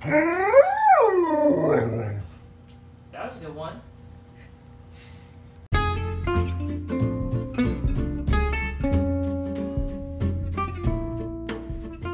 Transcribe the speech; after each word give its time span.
That 0.00 0.52
was 3.12 3.36
a 3.36 3.40
good 3.40 3.54
one. 3.54 3.80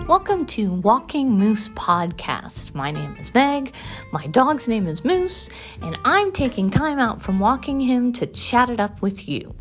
Welcome 0.06 0.46
to 0.46 0.72
Walking 0.72 1.32
Moose 1.32 1.68
Podcast. 1.70 2.74
My 2.74 2.90
name 2.90 3.16
is 3.18 3.34
Meg, 3.34 3.74
my 4.12 4.26
dog's 4.28 4.66
name 4.66 4.86
is 4.86 5.04
Moose, 5.04 5.50
and 5.82 5.98
I'm 6.06 6.32
taking 6.32 6.70
time 6.70 6.98
out 6.98 7.20
from 7.20 7.38
walking 7.38 7.80
him 7.80 8.14
to 8.14 8.26
chat 8.26 8.70
it 8.70 8.80
up 8.80 9.02
with 9.02 9.28
you. 9.28 9.54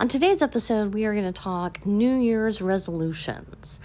On 0.00 0.08
today's 0.08 0.42
episode, 0.42 0.92
we 0.92 1.06
are 1.06 1.14
going 1.14 1.24
to 1.24 1.32
talk 1.32 1.86
New 1.86 2.20
Year's 2.20 2.60
resolutions. 2.60 3.80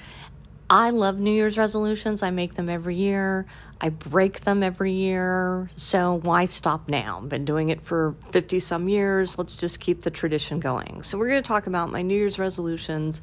I 0.71 0.91
love 0.91 1.17
New 1.17 1.31
Year's 1.31 1.57
resolutions. 1.57 2.21
I 2.21 2.29
make 2.29 2.53
them 2.53 2.69
every 2.69 2.93
year. 2.93 3.47
I 3.81 3.89
break 3.89 4.41
them 4.41 4.61
every 4.61 4.91
year. 4.91 5.71
So 5.75 6.19
why 6.19 6.45
stop 6.45 6.87
now? 6.87 7.19
I've 7.23 7.29
been 7.29 7.43
doing 7.43 7.69
it 7.69 7.81
for 7.81 8.15
50 8.29 8.59
some 8.59 8.87
years. 8.87 9.39
Let's 9.39 9.57
just 9.57 9.79
keep 9.79 10.01
the 10.01 10.11
tradition 10.11 10.59
going. 10.59 11.01
So 11.01 11.17
we're 11.17 11.29
going 11.29 11.41
to 11.41 11.47
talk 11.47 11.65
about 11.65 11.91
my 11.91 12.03
New 12.03 12.15
Year's 12.15 12.37
resolutions. 12.37 13.19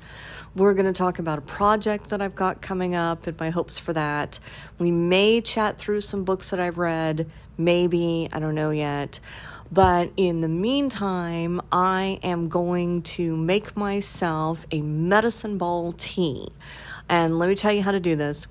We're 0.57 0.75
going 0.75 0.87
to 0.87 0.93
talk 0.93 1.21
about 1.21 1.39
a 1.39 1.43
project 1.43 2.09
that 2.09 2.21
I've 2.21 2.35
got 2.35 2.63
coming 2.63 2.97
up 2.97 3.29
and 3.29 3.39
my 3.39 3.51
hopes 3.51 3.79
for 3.79 3.93
that. 3.93 4.41
We 4.81 4.91
may 4.91 5.41
chat 5.41 5.79
through 5.79 6.01
some 6.01 6.25
books 6.25 6.51
that 6.51 6.59
I've 6.59 6.79
read. 6.79 7.31
Maybe. 7.57 8.29
I 8.33 8.41
don't 8.41 8.57
know 8.57 8.71
yet. 8.71 9.21
But 9.71 10.13
in 10.17 10.41
the 10.41 10.49
meantime, 10.49 11.61
I 11.73 12.19
am 12.23 12.49
going 12.49 13.03
to 13.03 13.37
make 13.37 13.77
myself 13.77 14.67
a 14.71 14.81
medicine 14.81 15.59
ball 15.59 15.93
tea. 15.93 16.49
And 17.09 17.39
let 17.39 17.49
me 17.49 17.55
tell 17.55 17.73
you 17.73 17.83
how 17.83 17.93
to 17.93 18.01
do 18.01 18.17
this. 18.17 18.47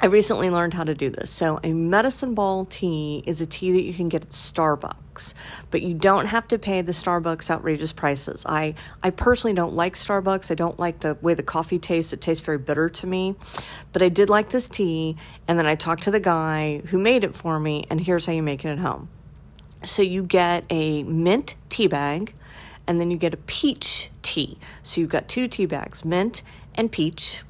I 0.00 0.06
recently 0.06 0.48
learned 0.48 0.74
how 0.74 0.84
to 0.84 0.94
do 0.94 1.10
this. 1.10 1.28
So, 1.28 1.58
a 1.64 1.72
medicine 1.72 2.34
ball 2.34 2.66
tea 2.66 3.24
is 3.26 3.40
a 3.40 3.46
tea 3.46 3.72
that 3.72 3.82
you 3.82 3.92
can 3.92 4.08
get 4.08 4.22
at 4.22 4.28
Starbucks, 4.28 5.34
but 5.72 5.82
you 5.82 5.92
don't 5.92 6.26
have 6.26 6.46
to 6.48 6.58
pay 6.58 6.82
the 6.82 6.92
Starbucks 6.92 7.50
outrageous 7.50 7.92
prices. 7.92 8.44
I, 8.46 8.76
I 9.02 9.10
personally 9.10 9.54
don't 9.54 9.74
like 9.74 9.96
Starbucks. 9.96 10.52
I 10.52 10.54
don't 10.54 10.78
like 10.78 11.00
the 11.00 11.18
way 11.20 11.34
the 11.34 11.42
coffee 11.42 11.80
tastes. 11.80 12.12
It 12.12 12.20
tastes 12.20 12.44
very 12.44 12.58
bitter 12.58 12.88
to 12.88 13.06
me. 13.08 13.34
But 13.92 14.02
I 14.02 14.08
did 14.08 14.30
like 14.30 14.50
this 14.50 14.68
tea, 14.68 15.16
and 15.48 15.58
then 15.58 15.66
I 15.66 15.74
talked 15.74 16.04
to 16.04 16.12
the 16.12 16.20
guy 16.20 16.82
who 16.86 16.98
made 16.98 17.24
it 17.24 17.34
for 17.34 17.58
me, 17.58 17.84
and 17.90 18.00
here's 18.00 18.26
how 18.26 18.32
you 18.32 18.42
make 18.42 18.64
it 18.64 18.68
at 18.68 18.78
home. 18.78 19.08
So, 19.82 20.02
you 20.02 20.22
get 20.22 20.64
a 20.70 21.02
mint 21.02 21.56
tea 21.70 21.88
bag, 21.88 22.34
and 22.86 23.00
then 23.00 23.10
you 23.10 23.16
get 23.16 23.34
a 23.34 23.38
peach 23.38 24.12
tea. 24.22 24.58
So, 24.84 25.00
you've 25.00 25.10
got 25.10 25.26
two 25.26 25.48
tea 25.48 25.66
bags, 25.66 26.04
mint 26.04 26.44
and 26.76 26.92
peach 26.92 27.42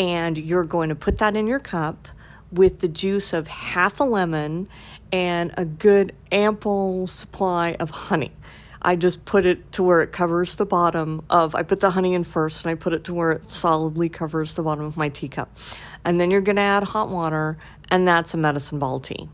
and 0.00 0.38
you're 0.38 0.64
going 0.64 0.88
to 0.88 0.94
put 0.94 1.18
that 1.18 1.36
in 1.36 1.46
your 1.46 1.58
cup 1.58 2.08
with 2.50 2.80
the 2.80 2.88
juice 2.88 3.34
of 3.34 3.46
half 3.46 4.00
a 4.00 4.04
lemon 4.04 4.66
and 5.12 5.52
a 5.58 5.64
good 5.66 6.16
ample 6.32 7.06
supply 7.06 7.76
of 7.78 7.90
honey. 7.90 8.32
I 8.80 8.96
just 8.96 9.26
put 9.26 9.44
it 9.44 9.72
to 9.72 9.82
where 9.82 10.00
it 10.00 10.10
covers 10.10 10.56
the 10.56 10.64
bottom 10.64 11.22
of 11.28 11.54
I 11.54 11.62
put 11.62 11.80
the 11.80 11.90
honey 11.90 12.14
in 12.14 12.24
first 12.24 12.64
and 12.64 12.72
I 12.72 12.76
put 12.76 12.94
it 12.94 13.04
to 13.04 13.14
where 13.14 13.30
it 13.32 13.50
solidly 13.50 14.08
covers 14.08 14.54
the 14.54 14.62
bottom 14.62 14.86
of 14.86 14.96
my 14.96 15.10
teacup. 15.10 15.54
And 16.02 16.18
then 16.18 16.30
you're 16.30 16.40
going 16.40 16.56
to 16.56 16.62
add 16.62 16.84
hot 16.84 17.10
water 17.10 17.58
and 17.90 18.08
that's 18.08 18.32
a 18.32 18.38
medicine 18.38 18.78
ball 18.78 19.00
tea. 19.00 19.28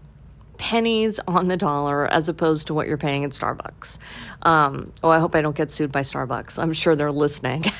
Pennies 0.59 1.21
on 1.29 1.47
the 1.47 1.57
dollar 1.57 2.13
as 2.13 2.29
opposed 2.29 2.67
to 2.67 2.75
what 2.75 2.89
you're 2.89 2.97
paying 2.97 3.23
at 3.23 3.31
Starbucks. 3.31 3.99
Um, 4.43 4.93
oh, 5.05 5.11
I 5.11 5.21
hope 5.21 5.37
I 5.37 5.43
don't 5.43 5.55
get 5.55 5.71
sued 5.71 5.93
by 5.93 6.01
Starbucks. 6.01 6.61
I'm 6.61 6.73
sure 6.73 6.97
they're 6.97 7.13
listening. 7.13 7.67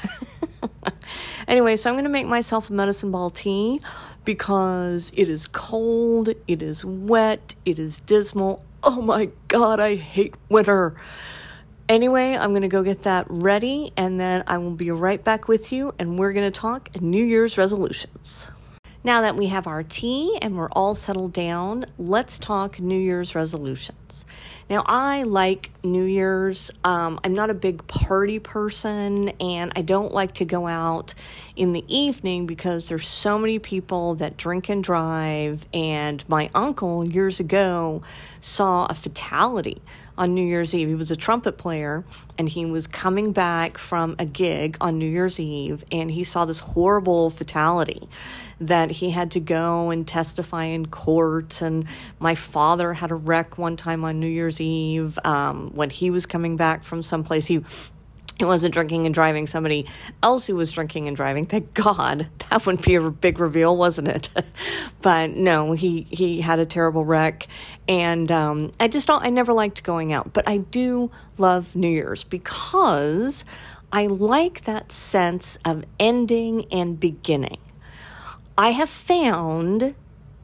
Anyway, 1.49 1.77
so 1.77 1.89
I'm 1.89 1.95
going 1.95 2.05
to 2.05 2.11
make 2.11 2.27
myself 2.27 2.71
a 2.71 2.73
medicine 2.73 3.13
ball 3.13 3.31
tea 3.31 3.81
because 4.25 5.13
it 5.15 5.29
is 5.29 5.47
cold, 5.47 6.31
it 6.49 6.61
is 6.61 6.85
wet, 6.85 7.55
it 7.65 7.79
is 7.79 8.01
dismal. 8.01 8.65
Oh 8.83 9.01
my 9.01 9.31
God, 9.47 9.79
I 9.79 9.95
hate 9.95 10.35
winter. 10.49 10.95
Anyway, 11.89 12.37
I'm 12.37 12.51
going 12.51 12.63
to 12.63 12.69
go 12.69 12.83
get 12.83 13.05
that 13.05 13.27
ready 13.29 13.93
and 13.97 14.19
then 14.21 14.43
I 14.49 14.59
will 14.59 14.73
be 14.73 14.91
right 14.91 15.23
back 15.23 15.47
with 15.47 15.73
you 15.73 15.95
and 16.01 16.19
we're 16.19 16.33
going 16.33 16.51
to 16.51 16.61
talk 16.61 17.01
New 17.01 17.25
Year's 17.25 17.57
resolutions. 17.57 18.49
Now 19.05 19.21
that 19.21 19.37
we 19.37 19.47
have 19.47 19.69
our 19.69 19.85
tea 19.85 20.37
and 20.43 20.57
we're 20.57 20.71
all 20.71 20.97
settled 20.97 21.33
down, 21.33 21.85
let's 21.97 22.41
talk 22.41 22.81
New 22.81 22.99
Year's 22.99 23.37
resolutions. 23.37 24.27
Now, 24.69 24.83
I 24.85 25.23
like 25.23 25.71
New 25.85 26.03
Year's. 26.03 26.73
Um, 26.83 27.21
I'm 27.23 27.35
not 27.35 27.51
a 27.51 27.55
big 27.55 27.87
party 27.87 28.41
person, 28.41 29.29
and 29.41 29.73
I 29.77 29.83
don't 29.83 30.13
like 30.13 30.35
to 30.35 30.45
go 30.45 30.67
out 30.67 31.15
in 31.55 31.73
the 31.73 31.85
evening 31.87 32.47
because 32.47 32.89
there's 32.89 33.07
so 33.07 33.39
many 33.39 33.61
people 33.61 34.17
that 34.17 34.37
drink 34.37 34.69
and 34.69 34.83
drive. 34.83 35.67
And 35.73 36.29
my 36.29 36.51
uncle, 36.53 37.09
years 37.09 37.39
ago, 37.39 38.03
saw 38.41 38.87
a 38.87 38.95
fatality 38.95 39.83
on 40.19 40.35
New 40.35 40.47
Year's 40.47 40.75
Eve. 40.75 40.89
He 40.89 40.95
was 40.95 41.11
a 41.11 41.17
trumpet 41.17 41.59
player 41.59 42.05
and 42.39 42.49
he 42.49 42.65
was 42.65 42.87
coming 42.87 43.33
back 43.33 43.79
from 43.79 44.17
a 44.19 44.27
gig 44.27 44.77
on 44.81 44.99
New 44.99 45.09
Year's 45.09 45.39
Eve 45.39 45.85
and 45.93 46.11
he 46.11 46.25
saw 46.25 46.45
this 46.45 46.59
horrible 46.59 47.31
fatality 47.31 48.09
that 48.61 48.91
he 48.91 49.11
had 49.11 49.33
to 49.33 49.41
go 49.41 49.91
and 49.91 50.07
testify 50.07 50.65
in 50.65 50.87
court. 50.87 51.61
And 51.61 51.87
my 52.19 52.35
father 52.35 52.95
had 52.95 53.11
a 53.11 53.15
wreck 53.15 53.59
one 53.59 53.77
time 53.77 54.05
on 54.05 54.19
New 54.19 54.29
Year's 54.29 54.61
Eve 54.61 55.19
um, 55.25 55.73
when 55.75 55.91
he 55.91 56.11
was 56.11 56.27
coming 56.27 56.57
back 56.57 56.85
from 56.85 57.03
someplace. 57.03 57.47
He 57.47 57.65
he 58.39 58.45
wasn't 58.45 58.75
drinking 58.75 59.07
and 59.07 59.15
driving. 59.15 59.47
Somebody 59.47 59.87
else 60.23 60.47
who 60.47 60.57
was 60.57 60.73
drinking 60.73 61.09
and 61.09 61.17
driving. 61.17 61.47
Thank 61.47 61.75
god. 61.75 62.29
That 62.51 62.65
would 62.65 62.81
be 62.81 62.95
a 62.95 63.11
big 63.11 63.41
reveal 63.41 63.77
wasn't 63.77 64.09
it? 64.09 64.29
But 65.03 65.31
no 65.31 65.73
he 65.73 66.03
he 66.11 66.41
had 66.41 66.59
a 66.59 66.67
terrible 66.67 67.05
wreck. 67.05 67.49
And 67.89 68.31
um, 68.31 68.73
i 68.81 68.89
just 68.89 69.07
don't 69.07 69.25
i 69.25 69.31
never 69.31 69.53
liked 69.53 69.83
going 69.83 70.13
out. 70.13 70.33
But 70.33 70.49
i 70.49 70.59
do 70.59 71.11
love 71.39 71.75
new 71.75 71.89
year's 71.89 72.25
because 72.25 73.45
i 73.93 74.07
like 74.07 74.63
that 74.63 74.93
sense 74.93 75.59
of 75.65 75.85
ending 75.99 76.67
and 76.73 76.99
beginning. 77.01 77.59
I 78.59 78.71
have 78.71 78.89
found 78.89 79.95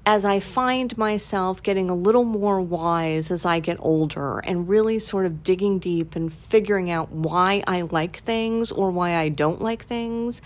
as 0.05 0.25
I 0.25 0.41
find 0.41 0.97
myself 0.99 1.63
getting 1.63 1.89
a 1.89 1.95
little 1.95 2.25
more 2.25 2.61
wise 2.61 3.31
as 3.31 3.45
I 3.45 3.61
get 3.61 3.77
older 3.81 4.41
and 4.41 4.69
really 4.69 4.99
sort 4.99 5.27
of 5.27 5.45
digging 5.45 5.79
deep 5.79 6.17
and 6.17 6.33
figuring 6.33 6.91
out 6.91 7.13
why 7.13 7.63
I 7.67 7.83
like 7.83 8.17
things 8.19 8.73
or 8.73 8.91
why 8.91 9.15
I 9.15 9.29
don't 9.29 9.61
like 9.61 9.85
things. 9.85 10.43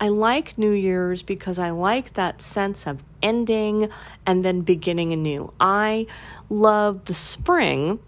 I 0.00 0.08
like 0.08 0.58
New 0.58 0.72
Year's 0.72 1.22
because 1.22 1.58
I 1.58 1.70
like 1.70 2.14
that 2.14 2.42
sense 2.42 2.86
of 2.86 3.02
ending 3.22 3.88
and 4.26 4.44
then 4.44 4.62
beginning 4.62 5.12
anew. 5.12 5.52
I 5.60 6.06
love 6.50 7.04
the 7.04 7.14
spring 7.14 8.00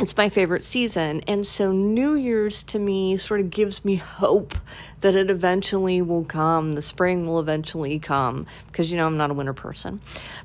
it's 0.00 0.16
my 0.16 0.28
favorite 0.28 0.62
season. 0.62 1.20
And 1.26 1.46
so 1.46 1.72
New 1.72 2.14
Year's 2.14 2.64
to 2.64 2.78
me 2.78 3.18
sort 3.18 3.40
of 3.40 3.50
gives 3.50 3.84
me 3.84 3.96
hope 3.96 4.54
that 5.00 5.14
it 5.14 5.30
eventually 5.30 6.00
will 6.00 6.24
come. 6.24 6.72
The 6.72 6.82
spring 6.82 7.26
will 7.26 7.38
eventually 7.38 7.98
come 7.98 8.46
because, 8.66 8.90
you 8.90 8.96
know, 8.96 9.06
I'm 9.06 9.16
not 9.16 9.30
a 9.30 9.34
winter 9.34 9.52
person. 9.52 10.00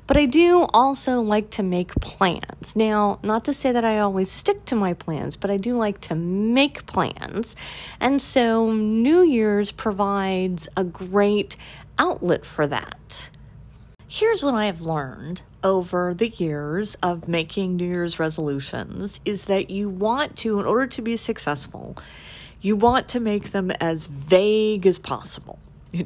But 0.06 0.16
I 0.16 0.26
do 0.26 0.66
also 0.74 1.20
like 1.20 1.50
to 1.50 1.62
make 1.62 1.94
plans. 1.96 2.76
Now, 2.76 3.18
not 3.22 3.44
to 3.46 3.54
say 3.54 3.72
that 3.72 3.84
I 3.84 3.98
always 3.98 4.30
stick 4.30 4.64
to 4.66 4.76
my 4.76 4.92
plans, 4.92 5.36
but 5.36 5.50
I 5.50 5.56
do 5.56 5.72
like 5.72 6.00
to 6.02 6.14
make 6.14 6.86
plans. 6.86 7.56
And 7.98 8.20
so 8.20 8.70
New 8.72 9.22
Year's 9.22 9.72
provides 9.72 10.68
a 10.76 10.84
great 10.84 11.56
outlet 11.98 12.44
for 12.44 12.66
that. 12.66 13.30
Here's 14.08 14.40
what 14.40 14.54
I 14.54 14.66
have 14.66 14.82
learned 14.82 15.42
over 15.64 16.14
the 16.14 16.28
years 16.28 16.94
of 17.02 17.26
making 17.26 17.74
New 17.74 17.88
Year's 17.88 18.20
resolutions 18.20 19.20
is 19.24 19.46
that 19.46 19.68
you 19.68 19.88
want 19.88 20.36
to, 20.36 20.60
in 20.60 20.66
order 20.66 20.86
to 20.86 21.02
be 21.02 21.16
successful, 21.16 21.96
you 22.60 22.76
want 22.76 23.08
to 23.08 23.20
make 23.20 23.50
them 23.50 23.72
as 23.72 24.06
vague 24.06 24.86
as 24.86 25.00
possible. 25.00 25.58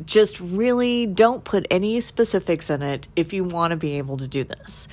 Just 0.06 0.40
really 0.40 1.04
don't 1.04 1.44
put 1.44 1.66
any 1.70 2.00
specifics 2.00 2.70
in 2.70 2.80
it 2.80 3.06
if 3.16 3.34
you 3.34 3.44
want 3.44 3.72
to 3.72 3.76
be 3.76 3.98
able 3.98 4.16
to 4.16 4.26
do 4.26 4.44
this. 4.44 4.88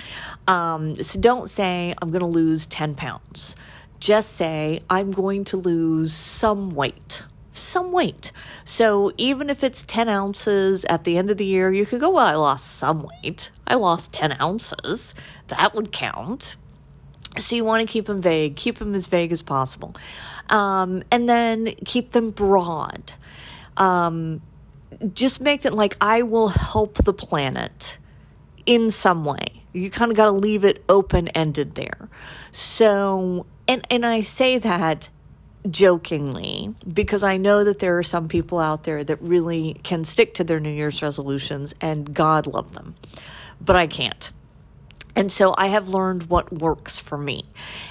Um, 0.45 1.01
so 1.01 1.17
don't 1.21 1.49
say, 1.49 1.95
I'm 2.01 2.11
going 2.11 2.19
to 2.19 2.25
lose 2.25 2.65
10 2.65 2.95
pounds. 2.95 3.55
Just 4.01 4.33
say, 4.33 4.81
I'm 4.89 5.11
going 5.11 5.45
to 5.45 5.55
lose 5.55 6.11
some 6.11 6.71
weight 6.71 7.23
some 7.59 7.92
weight. 7.92 8.31
So 8.65 9.12
even 9.18 9.50
if 9.50 9.63
it's 9.63 9.83
10 9.83 10.09
ounces 10.09 10.86
at 10.86 11.04
the 11.04 11.18
end 11.18 11.31
of 11.31 11.38
the 11.38 11.45
year, 11.45 11.71
you 11.71 11.86
could 11.86 12.00
go, 12.00 12.12
well, 12.12 12.27
I 12.27 12.36
lost 12.36 12.77
some 12.77 13.07
weight. 13.24 13.51
I 13.65 13.75
lost 13.75 14.13
10 14.13 14.42
ounces. 14.42 15.13
That 15.48 15.74
would 15.75 15.92
count. 15.92 16.56
So 17.38 17.56
you 17.56 17.63
want 17.63 17.88
to 17.88 17.92
keep 17.92 18.06
them 18.06 18.21
vague, 18.21 18.56
keep 18.56 18.80
them 18.80 18.95
as 18.95 19.07
vague 19.07 19.31
as 19.31 19.42
possible. 19.42 19.95
Um, 20.50 21.04
and 21.12 21.30
then 21.30 21.74
keep 21.86 22.12
them 22.12 22.31
broad. 22.31 23.13
Um, 23.75 24.42
just 25.13 25.42
make 25.42 25.65
it 25.65 25.74
like 25.74 25.95
I 26.01 26.24
will 26.24 26.48
help 26.48 26.95
the 26.95 27.13
planet 27.13 27.98
in 28.65 28.92
some 28.92 29.24
way. 29.24 29.63
You 29.74 29.89
kind 29.89 30.12
of 30.12 30.18
got 30.18 30.25
to 30.25 30.31
leave 30.31 30.63
it 30.63 30.83
open 30.89 31.27
ended 31.30 31.75
there. 31.75 32.09
So, 32.51 33.45
and, 33.68 33.86
and 33.92 34.06
I 34.06 34.21
say 34.21 34.57
that 34.57 35.09
jokingly 35.69 36.73
because 36.91 37.23
I 37.23 37.37
know 37.37 37.63
that 37.63 37.79
there 37.79 37.97
are 37.97 38.03
some 38.03 38.27
people 38.27 38.59
out 38.59 38.83
there 38.83 39.03
that 39.03 39.21
really 39.21 39.79
can 39.83 40.05
stick 40.05 40.35
to 40.35 40.43
their 40.43 40.59
New 40.59 40.71
Year's 40.71 41.01
resolutions 41.01 41.73
and 41.81 42.13
God 42.13 42.47
love 42.47 42.73
them, 42.73 42.95
but 43.59 43.75
I 43.75 43.87
can't. 43.87 44.31
And 45.17 45.31
so 45.31 45.55
I 45.57 45.67
have 45.67 45.89
learned 45.89 46.29
what 46.29 46.53
works 46.53 46.99
for 46.99 47.17
me. 47.17 47.43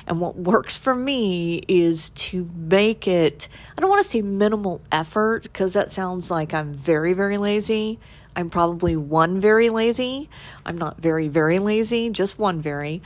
And 0.06 0.20
what 0.20 0.37
works 0.37 0.76
for 0.76 0.94
me 0.94 1.61
is 1.67 2.11
to 2.11 2.49
make 2.55 3.08
it, 3.08 3.49
I 3.76 3.81
don't 3.81 3.90
want 3.90 4.05
to 4.05 4.08
say 4.08 4.22
minimal 4.22 4.81
effort 4.93 5.43
because 5.43 5.72
that 5.72 5.90
sounds 5.90 6.31
like 6.31 6.55
I'm 6.55 6.72
very, 6.72 7.14
very 7.14 7.37
lazy. 7.37 7.99
I'm 8.37 8.49
probably 8.49 8.94
one 8.94 9.40
very 9.40 9.70
lazy. 9.70 10.31
I'm 10.64 10.79
not 10.79 11.00
very, 11.00 11.26
very 11.26 11.58
lazy, 11.58 12.11
just 12.11 12.38
one 12.38 12.61
very. 12.61 13.02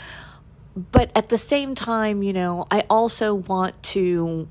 But 0.77 1.11
at 1.17 1.31
the 1.31 1.39
same 1.39 1.75
time, 1.75 2.23
you 2.23 2.35
know, 2.35 2.67
I 2.71 2.85
also 2.91 3.33
want 3.35 3.83
to 3.85 4.49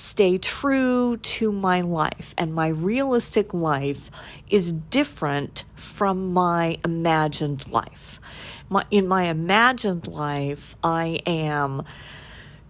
stay 0.00 0.38
true 0.38 1.16
to 1.18 1.52
my 1.52 1.80
life. 1.82 2.34
And 2.38 2.54
my 2.54 2.68
realistic 2.68 3.54
life 3.54 4.10
is 4.48 4.72
different 4.72 5.64
from 5.74 6.32
my 6.32 6.78
imagined 6.84 7.70
life 7.70 8.20
my, 8.70 8.86
in 8.90 9.06
my 9.06 9.24
imagined 9.24 10.06
life, 10.06 10.76
I 10.82 11.20
am 11.26 11.82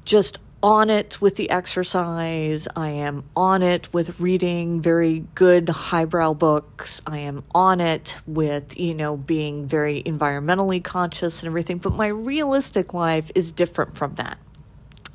just 0.04 0.38
on 0.62 0.90
it 0.90 1.20
with 1.20 1.36
the 1.36 1.50
exercise. 1.50 2.66
I 2.74 2.90
am 2.90 3.24
on 3.36 3.62
it 3.62 3.92
with 3.92 4.18
reading 4.18 4.80
very 4.80 5.20
good 5.34 5.68
highbrow 5.68 6.34
books. 6.34 7.00
I 7.06 7.18
am 7.18 7.44
on 7.54 7.80
it 7.80 8.16
with, 8.26 8.78
you 8.78 8.94
know, 8.94 9.16
being 9.16 9.66
very 9.66 10.02
environmentally 10.02 10.82
conscious 10.82 11.42
and 11.42 11.48
everything. 11.48 11.78
But 11.78 11.94
my 11.94 12.08
realistic 12.08 12.92
life 12.92 13.30
is 13.34 13.52
different 13.52 13.96
from 13.96 14.14
that. 14.16 14.38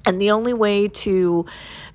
And 0.05 0.21
the 0.21 0.31
only 0.31 0.53
way 0.53 0.87
to 0.87 1.45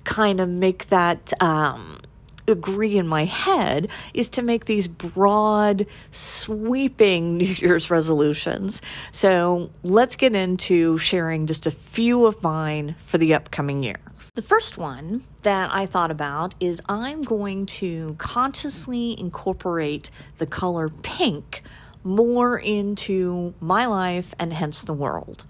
kind 0.03 0.41
of 0.41 0.49
make 0.49 0.87
that 0.87 1.33
um, 1.41 2.01
agree 2.47 2.97
in 2.97 3.07
my 3.07 3.25
head 3.25 3.89
is 4.13 4.29
to 4.29 4.41
make 4.41 4.65
these 4.65 4.87
broad, 4.87 5.85
sweeping 6.11 7.37
New 7.37 7.45
Year's 7.45 7.89
resolutions. 7.89 8.81
So 9.11 9.71
let's 9.83 10.15
get 10.15 10.35
into 10.35 10.97
sharing 10.97 11.47
just 11.47 11.65
a 11.65 11.71
few 11.71 12.25
of 12.25 12.41
mine 12.43 12.95
for 13.01 13.17
the 13.17 13.33
upcoming 13.33 13.83
year. 13.83 13.99
The 14.35 14.41
first 14.41 14.77
one 14.77 15.23
that 15.41 15.69
I 15.73 15.85
thought 15.85 16.09
about 16.09 16.55
is 16.61 16.81
I'm 16.87 17.21
going 17.21 17.65
to 17.65 18.15
consciously 18.17 19.19
incorporate 19.19 20.09
the 20.37 20.45
color 20.45 20.87
pink 20.87 21.63
more 22.03 22.57
into 22.57 23.53
my 23.59 23.85
life 23.85 24.33
and 24.39 24.53
hence 24.53 24.83
the 24.83 24.93
world. 24.93 25.43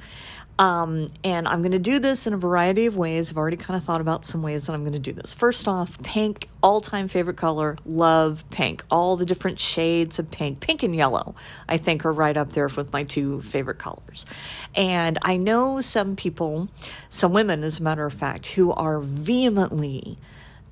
Um, 0.62 1.08
and 1.24 1.48
I'm 1.48 1.62
going 1.62 1.72
to 1.72 1.80
do 1.80 1.98
this 1.98 2.28
in 2.28 2.34
a 2.34 2.38
variety 2.38 2.86
of 2.86 2.96
ways. 2.96 3.32
I've 3.32 3.38
already 3.38 3.58
kind 3.58 3.76
of 3.76 3.84
thought 3.84 4.00
about 4.00 4.28
some 4.28 4.44
ways 4.44 4.68
that 4.68 4.74
I'm 4.74 4.82
going 4.82 4.94
to 4.94 5.00
do 5.00 5.12
this. 5.12 5.34
First 5.34 5.68
off, 5.68 6.00
pink, 6.04 6.50
all 6.62 6.82
time 6.82 7.08
favorite 7.08 7.36
color. 7.36 7.80
Love 7.84 8.44
pink. 8.52 8.84
All 8.92 9.18
the 9.18 9.26
different 9.26 9.60
shades 9.60 10.20
of 10.20 10.30
pink. 10.30 10.60
Pink 10.60 10.84
and 10.84 10.96
yellow, 10.96 11.34
I 11.68 11.78
think, 11.78 12.06
are 12.06 12.14
right 12.14 12.38
up 12.38 12.52
there 12.52 12.68
with 12.68 12.94
my 12.94 13.02
two 13.02 13.42
favorite 13.42 13.80
colors. 13.80 14.28
And 14.76 15.18
I 15.24 15.36
know 15.36 15.82
some 15.82 16.16
people, 16.16 16.70
some 17.10 17.34
women, 17.34 17.64
as 17.64 17.80
a 17.80 17.84
matter 17.84 18.06
of 18.06 18.14
fact, 18.14 18.46
who 18.50 18.72
are 18.74 19.00
vehemently 19.00 20.20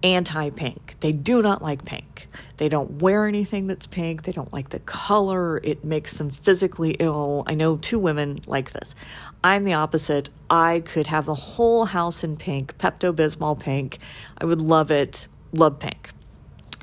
anti 0.04 0.50
pink. 0.52 0.96
They 1.00 1.12
do 1.12 1.42
not 1.42 1.62
like 1.62 1.86
pink. 1.86 2.28
They 2.58 2.70
don't 2.70 3.02
wear 3.02 3.26
anything 3.26 3.68
that's 3.68 3.88
pink. 3.88 4.24
They 4.24 4.32
don't 4.32 4.52
like 4.52 4.70
the 4.70 4.80
color. 4.80 5.60
It 5.64 5.84
makes 5.84 6.18
them 6.18 6.30
physically 6.30 6.92
ill. 7.00 7.44
I 7.48 7.54
know 7.54 7.78
two 7.78 8.00
women 8.00 8.40
like 8.46 8.72
this. 8.72 8.96
I'm 9.44 9.64
the 9.64 9.74
opposite. 9.74 10.30
I 10.50 10.82
could 10.82 11.08
have 11.08 11.26
the 11.26 11.36
whole 11.36 11.86
house 11.86 12.24
in 12.24 12.38
pink, 12.38 12.78
Pepto 12.78 13.14
Bismol 13.14 13.60
pink. 13.60 13.98
I 14.38 14.46
would 14.46 14.62
love 14.62 14.92
it. 14.92 15.28
Love 15.54 15.80
pink. 15.80 16.12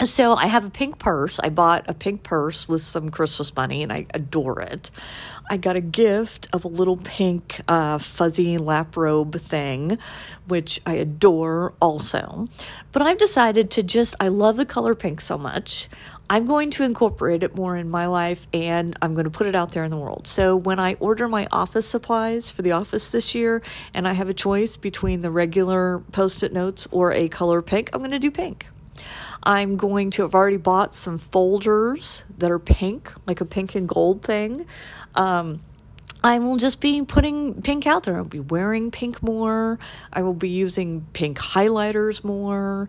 So 0.04 0.34
I 0.34 0.46
have 0.46 0.62
a 0.66 0.68
pink 0.68 0.98
purse. 0.98 1.38
I 1.38 1.48
bought 1.48 1.88
a 1.88 1.94
pink 1.94 2.22
purse 2.22 2.68
with 2.68 2.82
some 2.82 3.08
Christmas 3.08 3.56
money 3.56 3.82
and 3.82 3.90
I 3.90 4.04
adore 4.12 4.60
it. 4.60 4.90
I 5.48 5.56
got 5.56 5.74
a 5.74 5.80
gift 5.80 6.48
of 6.52 6.66
a 6.66 6.68
little 6.68 6.98
pink 6.98 7.62
uh, 7.66 7.96
fuzzy 7.96 8.58
lap 8.58 8.94
robe 8.94 9.36
thing, 9.36 9.96
which 10.48 10.82
I 10.84 10.94
adore 10.96 11.72
also. 11.80 12.46
But 12.92 13.02
I've 13.02 13.16
decided 13.16 13.70
to 13.70 13.82
just, 13.82 14.14
I 14.20 14.28
love 14.28 14.58
the 14.58 14.66
color 14.66 14.94
pink 14.94 15.22
so 15.22 15.38
much. 15.38 15.88
I'm 16.28 16.44
going 16.44 16.70
to 16.72 16.84
incorporate 16.84 17.42
it 17.42 17.56
more 17.56 17.74
in 17.74 17.88
my 17.88 18.06
life 18.06 18.46
and 18.52 18.98
I'm 19.00 19.14
going 19.14 19.24
to 19.24 19.30
put 19.30 19.46
it 19.46 19.54
out 19.54 19.72
there 19.72 19.84
in 19.84 19.90
the 19.90 19.96
world. 19.96 20.26
So 20.26 20.56
when 20.56 20.78
I 20.78 20.94
order 21.00 21.26
my 21.26 21.48
office 21.50 21.86
supplies 21.86 22.50
for 22.50 22.60
the 22.60 22.72
office 22.72 23.08
this 23.08 23.34
year 23.34 23.62
and 23.94 24.06
I 24.06 24.12
have 24.12 24.28
a 24.28 24.34
choice 24.34 24.76
between 24.76 25.22
the 25.22 25.30
regular 25.30 26.00
post 26.12 26.42
it 26.42 26.52
notes 26.52 26.86
or 26.90 27.12
a 27.12 27.30
color 27.30 27.62
pink, 27.62 27.88
I'm 27.94 28.00
going 28.00 28.10
to 28.10 28.18
do 28.18 28.30
pink. 28.30 28.66
I'm 29.46 29.76
going 29.76 30.10
to 30.10 30.22
have 30.22 30.34
already 30.34 30.56
bought 30.56 30.92
some 30.92 31.18
folders 31.18 32.24
that 32.36 32.50
are 32.50 32.58
pink, 32.58 33.12
like 33.26 33.40
a 33.40 33.44
pink 33.44 33.76
and 33.76 33.88
gold 33.88 34.22
thing. 34.22 34.66
Um, 35.14 35.60
I 36.24 36.40
will 36.40 36.56
just 36.56 36.80
be 36.80 37.02
putting 37.02 37.62
pink 37.62 37.86
out 37.86 38.02
there. 38.02 38.16
I'll 38.16 38.24
be 38.24 38.40
wearing 38.40 38.90
pink 38.90 39.22
more. 39.22 39.78
I 40.12 40.22
will 40.22 40.34
be 40.34 40.48
using 40.48 41.06
pink 41.12 41.38
highlighters 41.38 42.24
more. 42.24 42.88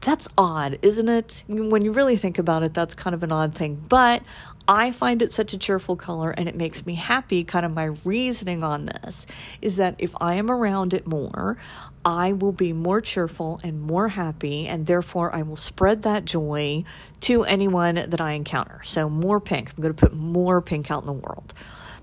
That's 0.00 0.26
odd, 0.38 0.78
isn't 0.80 1.08
it? 1.08 1.44
When 1.46 1.82
you 1.82 1.92
really 1.92 2.16
think 2.16 2.38
about 2.38 2.62
it, 2.62 2.72
that's 2.72 2.94
kind 2.94 3.12
of 3.12 3.22
an 3.22 3.30
odd 3.30 3.54
thing. 3.54 3.84
But 3.90 4.22
I 4.70 4.90
find 4.90 5.22
it 5.22 5.32
such 5.32 5.54
a 5.54 5.58
cheerful 5.58 5.96
color 5.96 6.30
and 6.30 6.46
it 6.46 6.54
makes 6.54 6.84
me 6.84 6.94
happy. 6.94 7.42
Kind 7.42 7.64
of 7.64 7.72
my 7.72 7.84
reasoning 7.84 8.62
on 8.62 8.84
this 8.84 9.26
is 9.62 9.76
that 9.76 9.94
if 9.96 10.14
I 10.20 10.34
am 10.34 10.50
around 10.50 10.92
it 10.92 11.06
more, 11.06 11.56
I 12.04 12.34
will 12.34 12.52
be 12.52 12.74
more 12.74 13.00
cheerful 13.00 13.60
and 13.64 13.80
more 13.80 14.08
happy, 14.08 14.66
and 14.66 14.86
therefore 14.86 15.34
I 15.34 15.42
will 15.42 15.56
spread 15.56 16.02
that 16.02 16.26
joy 16.26 16.84
to 17.22 17.44
anyone 17.44 17.94
that 17.94 18.20
I 18.20 18.32
encounter. 18.32 18.80
So, 18.84 19.08
more 19.08 19.40
pink. 19.40 19.70
I'm 19.70 19.82
going 19.82 19.94
to 19.94 20.00
put 20.00 20.14
more 20.14 20.60
pink 20.60 20.90
out 20.90 21.02
in 21.02 21.06
the 21.06 21.12
world. 21.12 21.52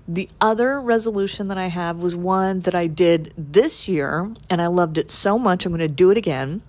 The 0.06 0.28
other 0.40 0.80
resolution 0.80 1.48
that 1.48 1.58
I 1.58 1.66
have 1.66 1.98
was 1.98 2.14
one 2.14 2.60
that 2.60 2.74
I 2.74 2.86
did 2.86 3.32
this 3.36 3.88
year, 3.88 4.32
and 4.50 4.60
I 4.62 4.66
loved 4.68 4.98
it 4.98 5.10
so 5.10 5.38
much. 5.38 5.66
I'm 5.66 5.72
going 5.72 5.80
to 5.80 5.88
do 5.88 6.10
it 6.10 6.16
again. 6.16 6.62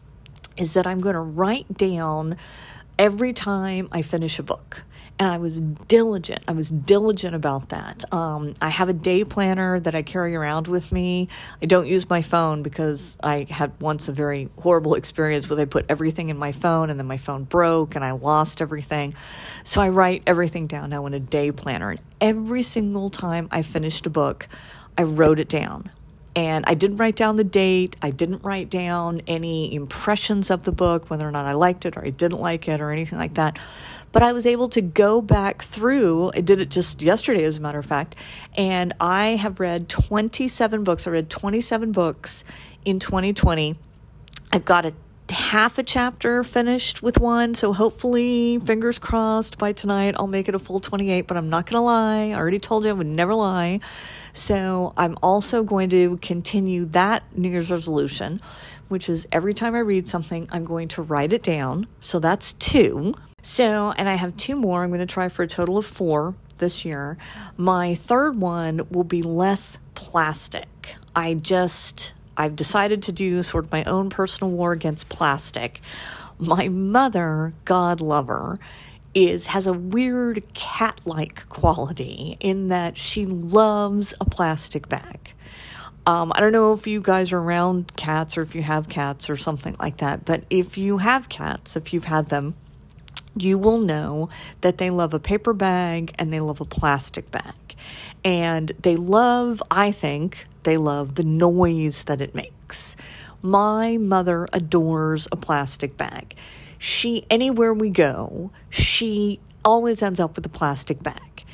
Is 0.57 0.73
that 0.73 0.87
I'm 0.87 0.99
going 0.99 1.13
to 1.13 1.21
write 1.21 1.77
down 1.77 2.37
every 2.97 3.33
time 3.33 3.87
I 3.91 4.01
finish 4.01 4.39
a 4.39 4.43
book 4.43 4.83
and 5.19 5.29
I 5.29 5.37
was 5.37 5.59
diligent. 5.59 6.43
I 6.47 6.51
was 6.51 6.69
diligent 6.69 7.33
about 7.33 7.69
that. 7.69 8.05
Um, 8.13 8.53
I 8.61 8.69
have 8.69 8.87
a 8.87 8.93
day 8.93 9.23
planner 9.23 9.79
that 9.79 9.95
I 9.95 10.03
carry 10.03 10.35
around 10.35 10.67
with 10.67 10.91
me. 10.91 11.27
I 11.61 11.65
don't 11.65 11.87
use 11.87 12.07
my 12.07 12.21
phone 12.21 12.61
because 12.61 13.17
I 13.23 13.47
had 13.49 13.71
once 13.81 14.07
a 14.09 14.11
very 14.11 14.49
horrible 14.59 14.93
experience 14.93 15.49
where 15.49 15.59
I 15.59 15.65
put 15.65 15.85
everything 15.89 16.29
in 16.29 16.37
my 16.37 16.51
phone 16.51 16.91
and 16.91 16.99
then 16.99 17.07
my 17.07 17.17
phone 17.17 17.45
broke 17.45 17.95
and 17.95 18.05
I 18.05 18.11
lost 18.11 18.61
everything. 18.61 19.15
So 19.63 19.81
I 19.81 19.89
write 19.89 20.21
everything 20.27 20.67
down 20.67 20.91
now 20.91 21.05
in 21.07 21.15
a 21.15 21.19
day 21.19 21.51
planner. 21.51 21.91
And 21.91 22.01
every 22.21 22.61
single 22.61 23.09
time 23.09 23.47
I 23.49 23.63
finished 23.63 24.05
a 24.05 24.11
book, 24.11 24.47
I 24.97 25.03
wrote 25.03 25.39
it 25.39 25.49
down. 25.49 25.89
And 26.35 26.65
I 26.67 26.75
didn't 26.75 26.97
write 26.97 27.15
down 27.15 27.35
the 27.35 27.43
date. 27.43 27.95
I 27.99 28.11
didn't 28.11 28.43
write 28.43 28.69
down 28.69 29.23
any 29.25 29.73
impressions 29.73 30.51
of 30.51 30.61
the 30.61 30.71
book, 30.71 31.09
whether 31.09 31.27
or 31.27 31.31
not 31.31 31.45
I 31.45 31.53
liked 31.53 31.87
it 31.87 31.97
or 31.97 32.05
I 32.05 32.11
didn't 32.11 32.39
like 32.39 32.67
it 32.67 32.79
or 32.79 32.91
anything 32.91 33.17
like 33.17 33.33
that. 33.33 33.57
But 34.17 34.23
I 34.23 34.33
was 34.33 34.47
able 34.47 34.67
to 34.69 34.81
go 34.81 35.21
back 35.21 35.61
through, 35.61 36.31
I 36.33 36.41
did 36.41 36.59
it 36.59 36.71
just 36.71 37.03
yesterday, 37.03 37.43
as 37.43 37.59
a 37.59 37.61
matter 37.61 37.77
of 37.77 37.85
fact, 37.85 38.15
and 38.55 38.91
I 38.99 39.35
have 39.35 39.59
read 39.59 39.89
27 39.89 40.83
books. 40.83 41.05
I 41.05 41.11
read 41.11 41.29
27 41.29 41.91
books 41.91 42.43
in 42.83 42.97
2020. 42.97 43.77
I've 44.51 44.65
got 44.65 44.87
a 44.87 44.93
half 45.29 45.77
a 45.77 45.83
chapter 45.83 46.43
finished 46.43 47.03
with 47.03 47.19
one. 47.19 47.53
So 47.53 47.73
hopefully, 47.73 48.57
fingers 48.57 48.97
crossed, 48.97 49.59
by 49.59 49.71
tonight 49.71 50.15
I'll 50.17 50.25
make 50.25 50.49
it 50.49 50.55
a 50.55 50.59
full 50.59 50.79
28. 50.79 51.27
But 51.27 51.37
I'm 51.37 51.51
not 51.51 51.67
going 51.67 51.79
to 51.79 51.81
lie. 51.81 52.29
I 52.29 52.33
already 52.33 52.57
told 52.57 52.85
you 52.85 52.89
I 52.89 52.93
would 52.93 53.05
never 53.05 53.35
lie. 53.35 53.81
So 54.33 54.93
I'm 54.97 55.15
also 55.21 55.61
going 55.61 55.91
to 55.91 56.17
continue 56.23 56.85
that 56.85 57.21
New 57.37 57.49
Year's 57.49 57.69
resolution, 57.69 58.41
which 58.87 59.09
is 59.09 59.27
every 59.31 59.53
time 59.53 59.75
I 59.75 59.79
read 59.81 60.07
something, 60.07 60.47
I'm 60.49 60.65
going 60.65 60.87
to 60.87 61.03
write 61.03 61.33
it 61.33 61.43
down. 61.43 61.85
So 61.99 62.17
that's 62.17 62.53
two. 62.53 63.13
So, 63.49 63.93
and 63.97 64.09
I 64.09 64.15
have 64.15 64.35
two 64.35 64.57
more. 64.57 64.83
I'm 64.83 64.89
going 64.89 64.99
to 64.99 65.05
try 65.05 65.29
for 65.29 65.41
a 65.41 65.47
total 65.47 65.77
of 65.77 65.85
four 65.85 66.35
this 66.57 66.83
year. 66.83 67.17
My 67.55 67.95
third 67.95 68.35
one 68.35 68.85
will 68.91 69.05
be 69.05 69.21
less 69.21 69.77
plastic. 69.95 70.95
I 71.15 71.33
just, 71.33 72.11
I've 72.35 72.57
decided 72.57 73.03
to 73.03 73.13
do 73.13 73.41
sort 73.43 73.63
of 73.63 73.71
my 73.71 73.85
own 73.85 74.09
personal 74.09 74.51
war 74.51 74.73
against 74.73 75.07
plastic. 75.07 75.79
My 76.37 76.67
mother, 76.67 77.53
God 77.63 78.01
love 78.01 78.27
her, 78.27 78.59
is 79.15 79.47
has 79.47 79.65
a 79.65 79.71
weird 79.71 80.53
cat-like 80.53 81.47
quality 81.47 82.35
in 82.41 82.67
that 82.67 82.97
she 82.97 83.25
loves 83.25 84.13
a 84.19 84.25
plastic 84.25 84.89
bag. 84.89 85.31
Um, 86.05 86.33
I 86.35 86.41
don't 86.41 86.51
know 86.51 86.73
if 86.73 86.85
you 86.85 86.99
guys 86.99 87.31
are 87.31 87.39
around 87.39 87.95
cats 87.95 88.37
or 88.37 88.41
if 88.41 88.55
you 88.55 88.63
have 88.63 88.89
cats 88.89 89.29
or 89.29 89.37
something 89.37 89.77
like 89.79 89.97
that, 89.99 90.25
but 90.25 90.43
if 90.49 90.77
you 90.77 90.97
have 90.97 91.29
cats, 91.29 91.77
if 91.77 91.93
you've 91.93 92.03
had 92.03 92.27
them, 92.27 92.53
you 93.41 93.57
will 93.57 93.79
know 93.79 94.29
that 94.61 94.77
they 94.77 94.89
love 94.89 95.13
a 95.13 95.19
paper 95.19 95.53
bag 95.53 96.13
and 96.17 96.31
they 96.31 96.39
love 96.39 96.61
a 96.61 96.65
plastic 96.65 97.31
bag. 97.31 97.75
And 98.23 98.71
they 98.81 98.95
love, 98.95 99.61
I 99.71 99.91
think, 99.91 100.47
they 100.63 100.77
love 100.77 101.15
the 101.15 101.23
noise 101.23 102.03
that 102.05 102.21
it 102.21 102.35
makes 102.35 102.95
My 103.41 103.97
mother 103.97 104.47
adores 104.51 105.27
a 105.31 105.35
plastic 105.35 105.95
bag. 105.95 106.35
She, 106.77 107.25
anywhere 107.29 107.73
we 107.73 107.89
go, 107.89 108.51
she 108.69 109.39
always 109.63 110.01
ends 110.01 110.19
up 110.19 110.35
with 110.35 110.45
a 110.45 110.49
plastic 110.49 111.01
bag. 111.01 111.45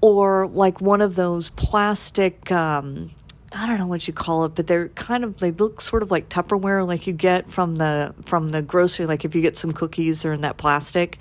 Or 0.00 0.46
like 0.46 0.80
one 0.80 1.00
of 1.00 1.16
those 1.16 1.50
plastic, 1.50 2.50
um, 2.52 3.10
I 3.60 3.66
don't 3.66 3.78
know 3.78 3.86
what 3.86 4.08
you 4.08 4.14
call 4.14 4.46
it, 4.46 4.54
but 4.54 4.66
they're 4.66 4.88
kind 4.88 5.22
of 5.22 5.36
they 5.36 5.50
look 5.50 5.82
sort 5.82 6.02
of 6.02 6.10
like 6.10 6.30
Tupperware, 6.30 6.86
like 6.86 7.06
you 7.06 7.12
get 7.12 7.50
from 7.50 7.76
the 7.76 8.14
from 8.22 8.48
the 8.48 8.62
grocery. 8.62 9.04
Like 9.04 9.26
if 9.26 9.34
you 9.34 9.42
get 9.42 9.54
some 9.54 9.72
cookies, 9.72 10.22
they're 10.22 10.32
in 10.32 10.40
that 10.40 10.56
plastic, 10.56 11.18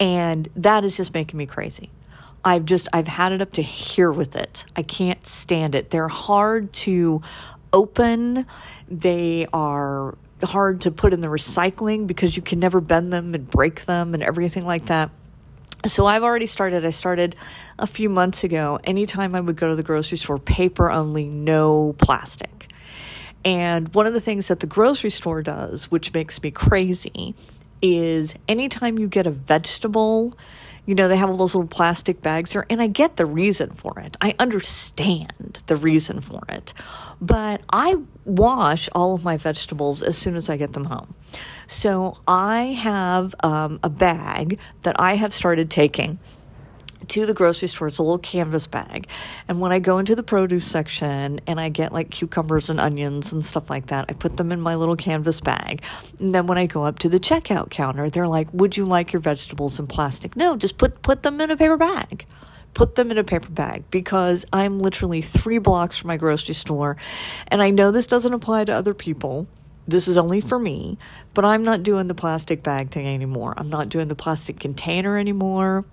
and 0.00 0.48
that 0.56 0.82
is 0.86 0.96
just 0.96 1.12
making 1.12 1.36
me 1.36 1.44
crazy. 1.44 1.90
I've 2.42 2.64
just 2.64 2.88
I've 2.94 3.06
had 3.06 3.32
it 3.32 3.42
up 3.42 3.52
to 3.52 3.62
here 3.62 4.10
with 4.10 4.34
it. 4.34 4.64
I 4.74 4.82
can't 4.82 5.26
stand 5.26 5.74
it. 5.74 5.90
They're 5.90 6.08
hard 6.08 6.72
to 6.72 7.20
open. 7.70 8.46
They 8.88 9.46
are 9.52 10.16
hard 10.42 10.80
to 10.82 10.90
put 10.90 11.12
in 11.12 11.20
the 11.20 11.28
recycling 11.28 12.06
because 12.06 12.34
you 12.34 12.42
can 12.42 12.60
never 12.60 12.80
bend 12.80 13.12
them 13.12 13.34
and 13.34 13.46
break 13.50 13.84
them 13.84 14.14
and 14.14 14.22
everything 14.22 14.64
like 14.64 14.86
that. 14.86 15.10
So 15.86 16.06
I've 16.06 16.22
already 16.22 16.46
started. 16.46 16.86
I 16.86 16.90
started 16.90 17.36
a 17.78 17.86
few 17.86 18.08
months 18.08 18.42
ago. 18.42 18.78
Anytime 18.84 19.34
I 19.34 19.40
would 19.40 19.56
go 19.56 19.68
to 19.68 19.76
the 19.76 19.82
grocery 19.82 20.16
store, 20.16 20.38
paper 20.38 20.90
only, 20.90 21.28
no 21.28 21.94
plastic. 21.98 22.72
And 23.44 23.92
one 23.94 24.06
of 24.06 24.14
the 24.14 24.20
things 24.20 24.48
that 24.48 24.60
the 24.60 24.66
grocery 24.66 25.10
store 25.10 25.42
does, 25.42 25.90
which 25.90 26.14
makes 26.14 26.42
me 26.42 26.50
crazy, 26.50 27.34
is 27.82 28.34
anytime 28.48 28.98
you 28.98 29.08
get 29.08 29.26
a 29.26 29.30
vegetable, 29.30 30.32
you 30.86 30.94
know, 30.94 31.08
they 31.08 31.16
have 31.16 31.30
all 31.30 31.36
those 31.36 31.54
little 31.54 31.68
plastic 31.68 32.20
bags 32.20 32.52
there, 32.52 32.66
and 32.68 32.80
I 32.82 32.86
get 32.86 33.16
the 33.16 33.26
reason 33.26 33.70
for 33.70 33.98
it. 34.00 34.16
I 34.20 34.34
understand 34.38 35.62
the 35.66 35.76
reason 35.76 36.20
for 36.20 36.42
it. 36.48 36.74
But 37.20 37.62
I 37.72 37.96
wash 38.24 38.88
all 38.94 39.14
of 39.14 39.24
my 39.24 39.36
vegetables 39.36 40.02
as 40.02 40.16
soon 40.18 40.36
as 40.36 40.48
I 40.48 40.56
get 40.56 40.72
them 40.72 40.84
home. 40.84 41.14
So 41.66 42.18
I 42.28 42.64
have 42.78 43.34
um, 43.42 43.80
a 43.82 43.90
bag 43.90 44.58
that 44.82 44.98
I 44.98 45.16
have 45.16 45.32
started 45.32 45.70
taking 45.70 46.18
to 47.08 47.26
the 47.26 47.34
grocery 47.34 47.68
store. 47.68 47.88
It's 47.88 47.98
a 47.98 48.02
little 48.02 48.18
canvas 48.18 48.66
bag. 48.66 49.08
And 49.48 49.60
when 49.60 49.72
I 49.72 49.78
go 49.78 49.98
into 49.98 50.14
the 50.14 50.22
produce 50.22 50.66
section 50.66 51.40
and 51.46 51.60
I 51.60 51.68
get 51.68 51.92
like 51.92 52.10
cucumbers 52.10 52.70
and 52.70 52.80
onions 52.80 53.32
and 53.32 53.44
stuff 53.44 53.70
like 53.70 53.86
that, 53.86 54.06
I 54.08 54.12
put 54.12 54.36
them 54.36 54.52
in 54.52 54.60
my 54.60 54.74
little 54.74 54.96
canvas 54.96 55.40
bag. 55.40 55.82
And 56.18 56.34
then 56.34 56.46
when 56.46 56.58
I 56.58 56.66
go 56.66 56.84
up 56.84 56.98
to 57.00 57.08
the 57.08 57.20
checkout 57.20 57.70
counter, 57.70 58.10
they're 58.10 58.28
like, 58.28 58.48
"Would 58.52 58.76
you 58.76 58.84
like 58.86 59.12
your 59.12 59.20
vegetables 59.20 59.78
in 59.78 59.86
plastic?" 59.86 60.36
No, 60.36 60.56
just 60.56 60.78
put 60.78 61.02
put 61.02 61.22
them 61.22 61.40
in 61.40 61.50
a 61.50 61.56
paper 61.56 61.76
bag. 61.76 62.26
Put 62.74 62.96
them 62.96 63.10
in 63.10 63.18
a 63.18 63.24
paper 63.24 63.50
bag 63.50 63.84
because 63.90 64.44
I'm 64.52 64.80
literally 64.80 65.22
3 65.22 65.58
blocks 65.58 65.96
from 65.96 66.08
my 66.08 66.16
grocery 66.16 66.54
store 66.54 66.96
and 67.46 67.62
I 67.62 67.70
know 67.70 67.92
this 67.92 68.08
doesn't 68.08 68.32
apply 68.32 68.64
to 68.64 68.72
other 68.74 68.94
people 68.94 69.46
this 69.86 70.08
is 70.08 70.16
only 70.16 70.40
for 70.40 70.58
me, 70.58 70.98
but 71.34 71.44
I'm 71.44 71.62
not 71.62 71.82
doing 71.82 72.06
the 72.06 72.14
plastic 72.14 72.62
bag 72.62 72.90
thing 72.90 73.06
anymore. 73.06 73.54
I'm 73.56 73.68
not 73.68 73.90
doing 73.90 74.08
the 74.08 74.14
plastic 74.14 74.58
container 74.58 75.18
anymore. 75.18 75.84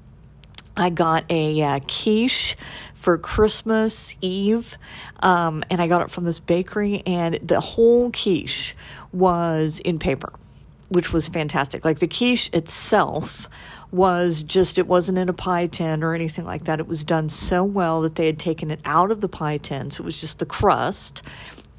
I 0.81 0.89
got 0.89 1.25
a 1.29 1.61
uh, 1.61 1.79
quiche 1.81 2.55
for 2.93 3.17
Christmas 3.17 4.15
Eve, 4.21 4.77
um, 5.21 5.63
and 5.69 5.81
I 5.81 5.87
got 5.87 6.01
it 6.01 6.09
from 6.09 6.23
this 6.25 6.39
bakery, 6.39 7.03
and 7.05 7.39
the 7.41 7.59
whole 7.59 8.11
quiche 8.11 8.75
was 9.11 9.79
in 9.79 9.99
paper, 9.99 10.33
which 10.89 11.11
was 11.11 11.27
fantastic. 11.27 11.83
Like 11.83 11.99
the 11.99 12.07
quiche 12.07 12.49
itself 12.53 13.49
was 13.91 14.43
just, 14.43 14.77
it 14.77 14.87
wasn't 14.87 15.17
in 15.17 15.29
a 15.29 15.33
pie 15.33 15.67
tin 15.67 16.03
or 16.03 16.13
anything 16.13 16.45
like 16.45 16.63
that. 16.65 16.79
It 16.79 16.87
was 16.87 17.03
done 17.03 17.29
so 17.29 17.63
well 17.63 18.01
that 18.01 18.15
they 18.15 18.25
had 18.25 18.39
taken 18.39 18.71
it 18.71 18.79
out 18.85 19.11
of 19.11 19.21
the 19.21 19.27
pie 19.27 19.57
tin, 19.57 19.91
so 19.91 20.03
it 20.03 20.05
was 20.05 20.21
just 20.21 20.39
the 20.39 20.45
crust 20.45 21.23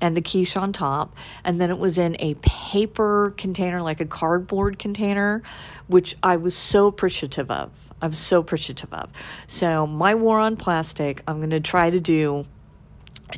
and 0.01 0.17
the 0.17 0.21
quiche 0.21 0.57
on 0.57 0.73
top. 0.73 1.17
And 1.45 1.61
then 1.61 1.71
it 1.71 1.79
was 1.79 1.97
in 1.97 2.17
a 2.19 2.35
paper 2.43 3.33
container, 3.37 3.81
like 3.81 4.01
a 4.01 4.07
cardboard 4.07 4.79
container, 4.79 5.43
which 5.87 6.17
I 6.23 6.37
was 6.37 6.57
so 6.57 6.89
appreciative 6.89 7.51
of. 7.51 7.92
I 8.03 8.09
was 8.09 8.19
so 8.19 8.41
appreciative 8.41 8.93
of. 8.93 9.11
So, 9.47 9.87
my 9.87 10.15
war 10.15 10.41
on 10.41 10.57
plastic, 10.57 11.23
I'm 11.29 11.39
going 11.39 11.51
to 11.51 11.61
try 11.61 11.89
to 11.89 12.01
do. 12.01 12.45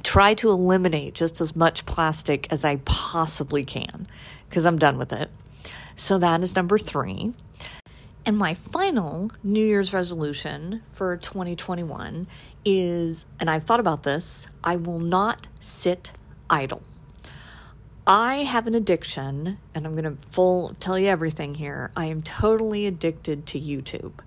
Try 0.02 0.34
to 0.34 0.50
eliminate 0.50 1.14
just 1.14 1.40
as 1.40 1.54
much 1.54 1.86
plastic 1.86 2.50
as 2.50 2.64
I 2.64 2.76
possibly 2.84 3.64
can 3.64 4.08
because 4.48 4.66
I'm 4.66 4.78
done 4.78 4.98
with 4.98 5.12
it. 5.12 5.30
So, 5.94 6.18
that 6.18 6.42
is 6.42 6.56
number 6.56 6.78
three. 6.78 7.34
And 8.26 8.38
my 8.38 8.54
final 8.54 9.30
New 9.42 9.64
Year's 9.64 9.92
resolution 9.92 10.82
for 10.90 11.14
2021 11.18 12.26
is, 12.64 13.26
and 13.38 13.50
I've 13.50 13.64
thought 13.64 13.80
about 13.80 14.02
this, 14.02 14.46
I 14.64 14.76
will 14.76 14.98
not 14.98 15.46
sit 15.60 16.10
idle. 16.48 16.82
I 18.06 18.44
have 18.44 18.66
an 18.66 18.74
addiction, 18.74 19.58
and 19.74 19.86
I'm 19.86 19.92
going 19.92 20.04
to 20.04 20.28
full 20.28 20.74
tell 20.78 20.98
you 20.98 21.08
everything 21.08 21.54
here. 21.54 21.90
I 21.96 22.06
am 22.06 22.20
totally 22.20 22.86
addicted 22.86 23.46
to 23.46 23.60
YouTube. 23.60 24.20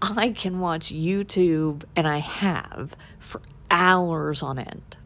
I 0.00 0.30
can 0.30 0.60
watch 0.60 0.92
YouTube, 0.92 1.84
and 1.94 2.08
I 2.08 2.18
have 2.18 2.96
for 3.18 3.42
hours 3.70 4.42
on 4.42 4.58
end, 4.58 4.96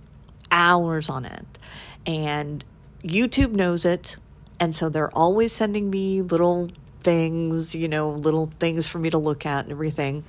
hours 0.53 1.09
on 1.09 1.27
end. 1.27 1.59
And 2.07 2.65
YouTube 3.03 3.53
knows 3.53 3.85
it. 3.85 4.17
And 4.61 4.73
so 4.73 4.89
they're 4.89 5.11
always 5.11 5.53
sending 5.53 5.91
me 5.91 6.23
little 6.23 6.71
things, 7.01 7.75
you 7.75 7.89
know, 7.89 8.11
little 8.13 8.47
things 8.47 8.87
for 8.87 9.01
me 9.01 9.11
to 9.11 9.19
look 9.19 9.45
at 9.45 9.65
and 9.65 9.73
everything. 9.73 10.25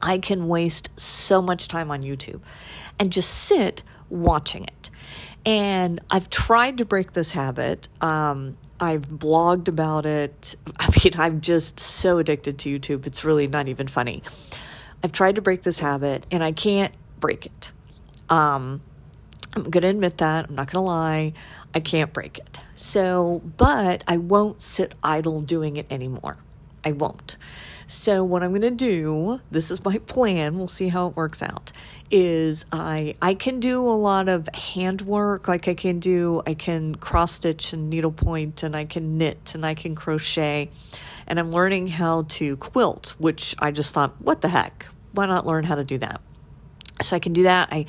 I 0.00 0.18
can 0.18 0.48
waste 0.48 0.88
so 0.98 1.40
much 1.40 1.68
time 1.68 1.92
on 1.92 2.02
YouTube 2.02 2.40
and 2.98 3.12
just 3.12 3.30
sit 3.30 3.84
watching 4.10 4.64
it. 4.64 4.90
And 5.44 6.00
I've 6.10 6.30
tried 6.30 6.78
to 6.78 6.84
break 6.84 7.12
this 7.12 7.32
habit. 7.32 7.88
Um, 8.00 8.56
I've 8.78 9.08
blogged 9.08 9.68
about 9.68 10.06
it. 10.06 10.56
I 10.78 10.88
mean, 10.88 11.14
I'm 11.18 11.40
just 11.40 11.80
so 11.80 12.18
addicted 12.18 12.58
to 12.60 12.78
YouTube. 12.78 13.06
It's 13.06 13.24
really 13.24 13.46
not 13.46 13.68
even 13.68 13.88
funny. 13.88 14.22
I've 15.02 15.12
tried 15.12 15.34
to 15.36 15.42
break 15.42 15.62
this 15.62 15.80
habit 15.80 16.26
and 16.30 16.44
I 16.44 16.52
can't 16.52 16.94
break 17.18 17.46
it. 17.46 17.72
Um, 18.28 18.80
I'm 19.54 19.64
going 19.64 19.82
to 19.82 19.88
admit 19.88 20.18
that. 20.18 20.48
I'm 20.48 20.54
not 20.54 20.70
going 20.70 20.82
to 20.84 20.88
lie. 20.88 21.32
I 21.74 21.80
can't 21.80 22.12
break 22.12 22.38
it. 22.38 22.58
So, 22.74 23.42
but 23.56 24.02
I 24.06 24.16
won't 24.16 24.62
sit 24.62 24.94
idle 25.02 25.42
doing 25.42 25.76
it 25.76 25.86
anymore. 25.90 26.38
I 26.84 26.92
won't. 26.92 27.36
So 27.86 28.24
what 28.24 28.42
I'm 28.42 28.50
going 28.50 28.62
to 28.62 28.70
do, 28.70 29.40
this 29.50 29.70
is 29.70 29.84
my 29.84 29.98
plan, 29.98 30.56
we'll 30.56 30.68
see 30.68 30.88
how 30.88 31.08
it 31.08 31.16
works 31.16 31.42
out, 31.42 31.72
is 32.10 32.64
I 32.72 33.14
I 33.20 33.34
can 33.34 33.60
do 33.60 33.86
a 33.86 33.92
lot 33.92 34.28
of 34.28 34.48
handwork, 34.54 35.46
like 35.46 35.68
I 35.68 35.74
can 35.74 35.98
do 35.98 36.42
I 36.46 36.54
can 36.54 36.94
cross 36.94 37.32
stitch 37.32 37.72
and 37.72 37.90
needlepoint 37.90 38.62
and 38.62 38.74
I 38.74 38.84
can 38.86 39.18
knit 39.18 39.52
and 39.54 39.66
I 39.66 39.74
can 39.74 39.94
crochet. 39.94 40.70
And 41.26 41.38
I'm 41.38 41.52
learning 41.52 41.88
how 41.88 42.22
to 42.30 42.56
quilt, 42.56 43.14
which 43.18 43.54
I 43.58 43.70
just 43.70 43.92
thought, 43.92 44.20
what 44.20 44.40
the 44.40 44.48
heck? 44.48 44.86
Why 45.12 45.26
not 45.26 45.46
learn 45.46 45.64
how 45.64 45.74
to 45.74 45.84
do 45.84 45.98
that? 45.98 46.20
So 47.02 47.16
I 47.16 47.18
can 47.18 47.32
do 47.32 47.42
that. 47.44 47.68
I 47.72 47.86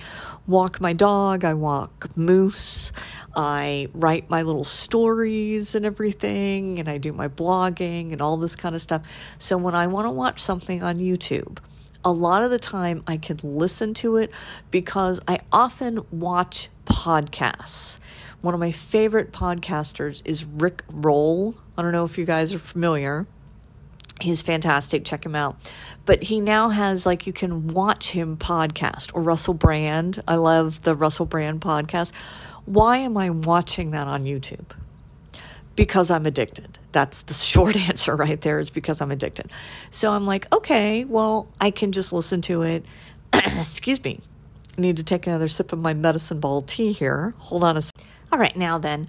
walk 0.48 0.82
my 0.82 0.93
dog, 0.93 1.46
I 1.46 1.53
walk 1.53 2.15
Moose, 2.17 2.91
I 3.36 3.88
write 3.93 4.29
my 4.29 4.41
little 4.41 4.63
stories 4.63 5.75
and 5.75 5.86
everything, 5.86 6.79
and 6.79 6.89
I 6.89 6.98
do 6.98 7.13
my 7.13 7.27
blogging 7.27 8.12
and 8.12 8.22
all 8.22 8.38
this 8.38 8.55
kind 8.55 8.75
of 8.75 8.82
stuff. 8.82 9.03
So 9.38 9.58
when 9.58 9.75
I 9.75 9.88
want 9.88 10.05
to 10.05 10.12
watch 10.12 10.39
something 10.39 10.84
on 10.84 11.00
YouTube, 11.00 11.60
a 12.05 12.12
lot 12.12 12.43
of 12.43 12.51
the 12.51 12.60
time 12.60 13.03
I 13.08 13.17
can 13.17 13.39
listen 13.43 13.93
to 13.96 14.17
it 14.17 14.32
because 14.72 15.22
I 15.27 15.39
often 15.51 16.00
watch 16.12 16.70
podcasts. 16.86 18.00
One 18.41 18.53
of 18.53 18.60
my 18.60 18.72
favorite 18.72 19.32
podcasters 19.32 20.22
is 20.25 20.43
Rick 20.43 20.84
Roll. 20.89 21.55
I 21.77 21.82
don't 21.82 21.93
know 21.93 22.03
if 22.03 22.17
you 22.17 22.25
guys 22.25 22.53
are 22.53 22.60
familiar. 22.60 23.25
He's 24.22 24.41
fantastic. 24.41 25.05
Check 25.05 25.25
him 25.25 25.36
out. 25.36 25.58
But 26.05 26.24
he 26.24 26.39
now 26.39 26.70
has 26.70 27.05
like 27.05 27.25
you 27.27 27.34
can 27.34 27.67
watch 27.67 28.12
him 28.12 28.38
podcast 28.38 29.12
or 29.13 29.22
Russell 29.22 29.53
Brand. 29.53 30.22
I 30.27 30.36
love 30.36 30.82
the 30.82 30.96
Russell 30.96 31.25
Brand 31.25 31.62
podcast. 31.62 32.12
Why 32.65 32.98
am 32.98 33.17
I 33.17 33.29
watching 33.29 33.91
that 33.91 34.08
on 34.08 34.24
YouTube? 34.24 34.72
Because 35.75 36.12
I'm 36.12 36.25
addicted. 36.25 36.77
That's 36.91 37.24
the 37.24 37.34
short 37.34 37.75
answer 37.75 38.15
right 38.15 38.39
there, 38.39 38.60
is 38.60 38.70
because 38.70 39.01
I'm 39.01 39.12
addicted. 39.12 39.51
So 39.89 40.12
I'm 40.12 40.25
like, 40.25 40.53
okay, 40.53 41.03
well, 41.03 41.48
I 41.60 41.72
can 41.72 41.91
just 41.91 42.13
listen 42.13 42.41
to 42.43 42.62
it. 42.62 42.86
Excuse 43.34 44.03
me. 44.03 44.20
I 44.77 44.82
need 44.82 44.98
to 44.98 45.03
take 45.03 45.27
another 45.27 45.48
sip 45.48 45.74
of 45.74 45.79
my 45.79 45.93
medicine 45.93 46.39
ball 46.39 46.62
tea 46.62 46.91
here. 46.91 47.34
Hold 47.39 47.63
on 47.63 47.77
a 47.77 47.82
second. 47.82 48.05
All 48.32 48.39
right, 48.39 48.55
now 48.55 48.77
then 48.77 49.08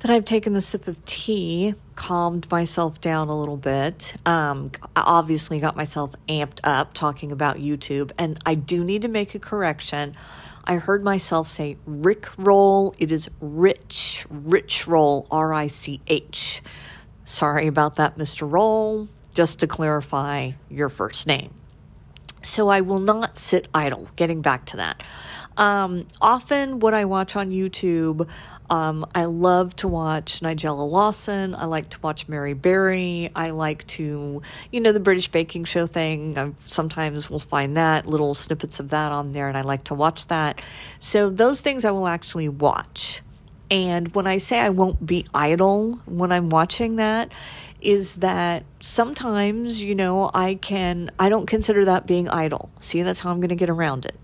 that 0.00 0.10
I've 0.10 0.24
taken 0.24 0.54
the 0.54 0.62
sip 0.62 0.88
of 0.88 1.02
tea, 1.04 1.74
calmed 1.94 2.50
myself 2.50 3.00
down 3.00 3.28
a 3.28 3.38
little 3.38 3.56
bit. 3.56 4.14
Um, 4.26 4.72
obviously, 4.96 5.60
got 5.60 5.76
myself 5.76 6.14
amped 6.28 6.60
up 6.64 6.94
talking 6.94 7.32
about 7.32 7.56
YouTube, 7.56 8.10
and 8.18 8.38
I 8.44 8.54
do 8.54 8.82
need 8.82 9.02
to 9.02 9.08
make 9.08 9.34
a 9.34 9.38
correction. 9.38 10.14
I 10.64 10.76
heard 10.76 11.04
myself 11.04 11.48
say 11.48 11.76
Rick 11.84 12.28
Roll. 12.38 12.94
It 12.98 13.12
is 13.12 13.28
Rich, 13.40 14.26
Rich 14.30 14.86
Roll, 14.86 15.26
R 15.30 15.52
I 15.52 15.66
C 15.66 16.00
H. 16.06 16.62
Sorry 17.24 17.66
about 17.66 17.96
that, 17.96 18.16
Mr. 18.16 18.50
Roll. 18.50 19.08
Just 19.34 19.60
to 19.60 19.66
clarify 19.66 20.52
your 20.68 20.88
first 20.88 21.26
name. 21.26 21.54
So 22.42 22.68
I 22.68 22.80
will 22.80 22.98
not 22.98 23.36
sit 23.36 23.68
idle. 23.74 24.08
Getting 24.16 24.40
back 24.40 24.64
to 24.66 24.78
that. 24.78 25.02
Um, 25.60 26.06
often, 26.22 26.80
what 26.80 26.94
I 26.94 27.04
watch 27.04 27.36
on 27.36 27.50
YouTube, 27.50 28.26
um, 28.70 29.04
I 29.14 29.26
love 29.26 29.76
to 29.76 29.88
watch 29.88 30.40
Nigella 30.40 30.90
Lawson. 30.90 31.54
I 31.54 31.66
like 31.66 31.90
to 31.90 32.00
watch 32.00 32.28
Mary 32.28 32.54
Berry. 32.54 33.30
I 33.36 33.50
like 33.50 33.86
to, 33.88 34.40
you 34.72 34.80
know, 34.80 34.92
the 34.92 35.00
British 35.00 35.28
baking 35.28 35.64
show 35.64 35.84
thing. 35.84 36.38
I 36.38 36.52
sometimes 36.64 37.28
will 37.28 37.40
find 37.40 37.76
that 37.76 38.06
little 38.06 38.34
snippets 38.34 38.80
of 38.80 38.88
that 38.88 39.12
on 39.12 39.32
there, 39.32 39.48
and 39.48 39.58
I 39.58 39.60
like 39.60 39.84
to 39.84 39.94
watch 39.94 40.28
that. 40.28 40.62
So, 40.98 41.28
those 41.28 41.60
things 41.60 41.84
I 41.84 41.90
will 41.90 42.08
actually 42.08 42.48
watch. 42.48 43.20
And 43.70 44.12
when 44.14 44.26
I 44.26 44.38
say 44.38 44.60
I 44.60 44.70
won't 44.70 45.04
be 45.04 45.26
idle 45.34 46.00
when 46.06 46.32
I'm 46.32 46.48
watching 46.48 46.96
that, 46.96 47.32
is 47.82 48.16
that 48.16 48.64
sometimes, 48.80 49.82
you 49.82 49.94
know, 49.94 50.30
I 50.32 50.54
can, 50.54 51.10
I 51.18 51.28
don't 51.28 51.46
consider 51.46 51.84
that 51.84 52.06
being 52.06 52.30
idle. 52.30 52.70
See, 52.80 53.02
that's 53.02 53.20
how 53.20 53.30
I'm 53.30 53.40
going 53.40 53.50
to 53.50 53.54
get 53.54 53.70
around 53.70 54.06
it 54.06 54.16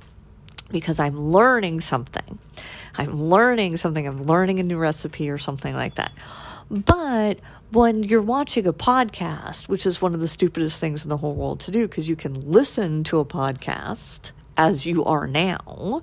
because 0.71 1.01
I'm 1.01 1.19
learning 1.19 1.81
something. 1.81 2.39
I'm 2.97 3.21
learning 3.21 3.77
something. 3.77 4.07
I'm 4.07 4.25
learning 4.25 4.61
a 4.61 4.63
new 4.63 4.79
recipe 4.79 5.31
or 5.31 5.39
something 5.39 5.75
like 5.75 5.97
that. 5.97 6.13
But 6.71 7.39
when 7.71 8.03
you're 8.03 8.23
watching 8.23 8.67
a 8.67 8.73
podcast, 8.73 9.69
which 9.69 9.87
is 9.87 10.03
one 10.03 10.15
of 10.15 10.21
the 10.21 10.29
stupidest 10.29 10.81
things 10.81 11.05
in 11.05 11.09
the 11.09 11.17
whole 11.17 11.35
world 11.35 11.61
to 11.61 11.71
do, 11.71 11.87
because 11.87 12.09
you 12.09 12.17
can 12.17 12.35
listen 12.35 13.05
to 13.05 13.19
a 13.21 13.25
podcast 13.25 14.33
as 14.57 14.87
you 14.87 15.05
are 15.05 15.27
now, 15.27 16.03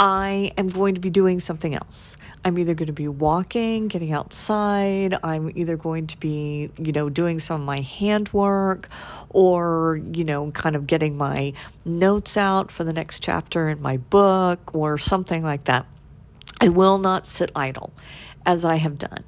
I 0.00 0.52
am 0.56 0.68
going 0.68 0.94
to 0.94 1.00
be 1.00 1.10
doing 1.10 1.40
something 1.40 1.74
else. 1.74 2.16
I'm 2.44 2.56
either 2.58 2.74
going 2.74 2.86
to 2.86 2.92
be 2.92 3.08
walking, 3.08 3.88
getting 3.88 4.12
outside, 4.12 5.16
I'm 5.24 5.50
either 5.56 5.76
going 5.76 6.06
to 6.08 6.20
be, 6.20 6.70
you 6.78 6.92
know, 6.92 7.10
doing 7.10 7.40
some 7.40 7.60
of 7.62 7.66
my 7.66 7.80
handwork 7.80 8.88
or, 9.30 10.00
you 10.12 10.22
know, 10.22 10.52
kind 10.52 10.76
of 10.76 10.86
getting 10.86 11.16
my 11.16 11.52
notes 11.84 12.36
out 12.36 12.70
for 12.70 12.84
the 12.84 12.92
next 12.92 13.22
chapter 13.22 13.68
in 13.68 13.82
my 13.82 13.96
book 13.96 14.72
or 14.72 14.98
something 14.98 15.42
like 15.42 15.64
that. 15.64 15.84
I 16.60 16.68
will 16.68 16.98
not 16.98 17.26
sit 17.26 17.50
idle 17.56 17.92
as 18.46 18.64
I 18.64 18.76
have 18.76 18.98
done. 18.98 19.24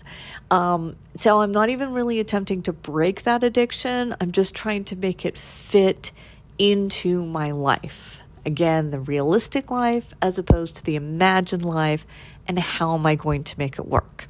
Um, 0.52 0.96
so 1.16 1.40
I'm 1.40 1.52
not 1.52 1.68
even 1.68 1.92
really 1.92 2.20
attempting 2.20 2.62
to 2.62 2.72
break 2.72 3.22
that 3.22 3.42
addiction. 3.42 4.14
I'm 4.20 4.32
just 4.32 4.54
trying 4.54 4.84
to 4.84 4.96
make 4.96 5.24
it 5.24 5.36
fit 5.36 6.12
into 6.58 7.24
my 7.24 7.50
life. 7.50 8.19
Again, 8.44 8.90
the 8.90 9.00
realistic 9.00 9.70
life 9.70 10.14
as 10.22 10.38
opposed 10.38 10.76
to 10.76 10.84
the 10.84 10.96
imagined 10.96 11.64
life, 11.64 12.06
and 12.46 12.58
how 12.58 12.94
am 12.94 13.06
I 13.06 13.14
going 13.14 13.44
to 13.44 13.58
make 13.58 13.78
it 13.78 13.86
work? 13.86 14.26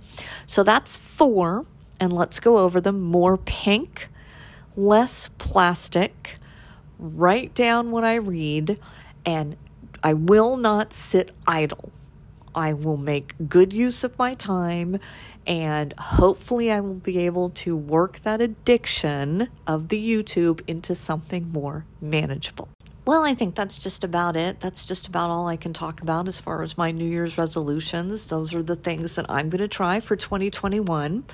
So 0.46 0.62
that's 0.62 0.96
four, 0.96 1.66
and 1.98 2.12
let's 2.12 2.40
go 2.40 2.58
over 2.58 2.80
them 2.80 3.00
more 3.00 3.36
pink, 3.36 4.08
less 4.76 5.30
plastic, 5.38 6.36
write 6.98 7.54
down 7.54 7.90
what 7.90 8.04
I 8.04 8.16
read, 8.16 8.78
and 9.24 9.56
I 10.02 10.14
will 10.14 10.56
not 10.56 10.92
sit 10.92 11.30
idle. 11.46 11.92
I 12.54 12.72
will 12.72 12.96
make 12.96 13.34
good 13.48 13.72
use 13.72 14.02
of 14.02 14.18
my 14.18 14.34
time 14.34 14.98
and 15.46 15.94
hopefully 15.98 16.70
I 16.70 16.80
will 16.80 16.94
be 16.94 17.18
able 17.18 17.50
to 17.50 17.76
work 17.76 18.20
that 18.20 18.40
addiction 18.42 19.48
of 19.66 19.88
the 19.88 20.08
YouTube 20.08 20.60
into 20.66 20.94
something 20.94 21.50
more 21.52 21.84
manageable. 22.00 22.68
Well, 23.10 23.24
I 23.24 23.34
think 23.34 23.56
that's 23.56 23.76
just 23.76 24.04
about 24.04 24.36
it. 24.36 24.60
That's 24.60 24.86
just 24.86 25.08
about 25.08 25.30
all 25.30 25.48
I 25.48 25.56
can 25.56 25.72
talk 25.72 26.00
about 26.00 26.28
as 26.28 26.38
far 26.38 26.62
as 26.62 26.78
my 26.78 26.92
New 26.92 27.04
Year's 27.04 27.36
resolutions. 27.36 28.28
Those 28.28 28.54
are 28.54 28.62
the 28.62 28.76
things 28.76 29.16
that 29.16 29.28
I'm 29.28 29.50
going 29.50 29.58
to 29.58 29.66
try 29.66 29.98
for 29.98 30.14
2021. 30.14 31.24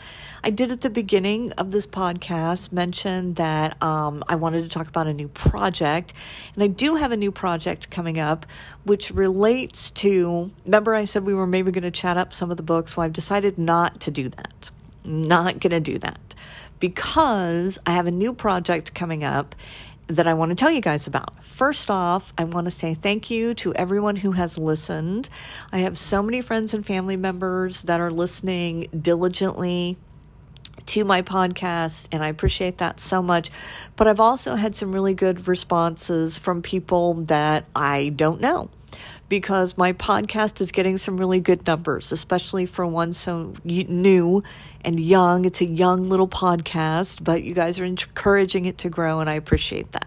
I 0.42 0.48
did 0.48 0.72
at 0.72 0.80
the 0.80 0.88
beginning 0.88 1.52
of 1.52 1.72
this 1.72 1.86
podcast 1.86 2.72
mention 2.72 3.34
that 3.34 3.76
um, 3.82 4.24
I 4.26 4.36
wanted 4.36 4.62
to 4.62 4.70
talk 4.70 4.88
about 4.88 5.06
a 5.06 5.12
new 5.12 5.28
project. 5.28 6.14
And 6.54 6.64
I 6.64 6.68
do 6.68 6.94
have 6.94 7.12
a 7.12 7.16
new 7.18 7.30
project 7.30 7.90
coming 7.90 8.18
up, 8.18 8.46
which 8.84 9.10
relates 9.10 9.90
to. 9.90 10.50
Remember, 10.64 10.94
I 10.94 11.04
said 11.04 11.24
we 11.24 11.34
were 11.34 11.46
maybe 11.46 11.72
going 11.72 11.84
to 11.84 11.90
chat 11.90 12.16
up 12.16 12.32
some 12.32 12.50
of 12.50 12.56
the 12.56 12.62
books? 12.62 12.96
Well, 12.96 13.04
I've 13.04 13.12
decided 13.12 13.58
not 13.58 14.00
to 14.00 14.10
do 14.10 14.30
that. 14.30 14.70
Not 15.04 15.60
going 15.60 15.72
to 15.72 15.80
do 15.80 15.98
that 15.98 16.34
because 16.78 17.78
I 17.86 17.92
have 17.92 18.06
a 18.06 18.10
new 18.10 18.32
project 18.34 18.94
coming 18.94 19.24
up 19.24 19.54
that 20.08 20.26
I 20.26 20.34
want 20.34 20.50
to 20.50 20.54
tell 20.54 20.70
you 20.70 20.80
guys 20.80 21.06
about. 21.06 21.44
First 21.44 21.90
off, 21.90 22.32
I 22.38 22.44
want 22.44 22.66
to 22.66 22.70
say 22.70 22.94
thank 22.94 23.30
you 23.30 23.54
to 23.54 23.74
everyone 23.74 24.16
who 24.16 24.32
has 24.32 24.56
listened. 24.56 25.28
I 25.72 25.78
have 25.78 25.98
so 25.98 26.22
many 26.22 26.40
friends 26.40 26.74
and 26.74 26.86
family 26.86 27.16
members 27.16 27.82
that 27.82 28.00
are 28.00 28.10
listening 28.10 28.88
diligently 28.98 29.96
to 30.86 31.04
my 31.04 31.22
podcast, 31.22 32.08
and 32.12 32.22
I 32.22 32.28
appreciate 32.28 32.78
that 32.78 33.00
so 33.00 33.20
much. 33.20 33.50
But 33.96 34.06
I've 34.06 34.20
also 34.20 34.54
had 34.54 34.76
some 34.76 34.92
really 34.92 35.14
good 35.14 35.48
responses 35.48 36.38
from 36.38 36.62
people 36.62 37.14
that 37.14 37.64
I 37.74 38.10
don't 38.10 38.40
know 38.40 38.70
because 39.28 39.76
my 39.76 39.92
podcast 39.92 40.60
is 40.60 40.70
getting 40.72 40.96
some 40.96 41.16
really 41.16 41.40
good 41.40 41.66
numbers, 41.66 42.12
especially 42.12 42.66
for 42.66 42.86
one 42.86 43.12
so 43.12 43.52
new 43.64 44.42
and 44.84 45.00
young. 45.00 45.44
It's 45.44 45.60
a 45.60 45.66
young 45.66 46.08
little 46.08 46.28
podcast, 46.28 47.24
but 47.24 47.42
you 47.42 47.54
guys 47.54 47.80
are 47.80 47.84
encouraging 47.84 48.66
it 48.66 48.78
to 48.78 48.88
grow, 48.88 49.20
and 49.20 49.28
I 49.28 49.34
appreciate 49.34 49.92
that. 49.92 50.06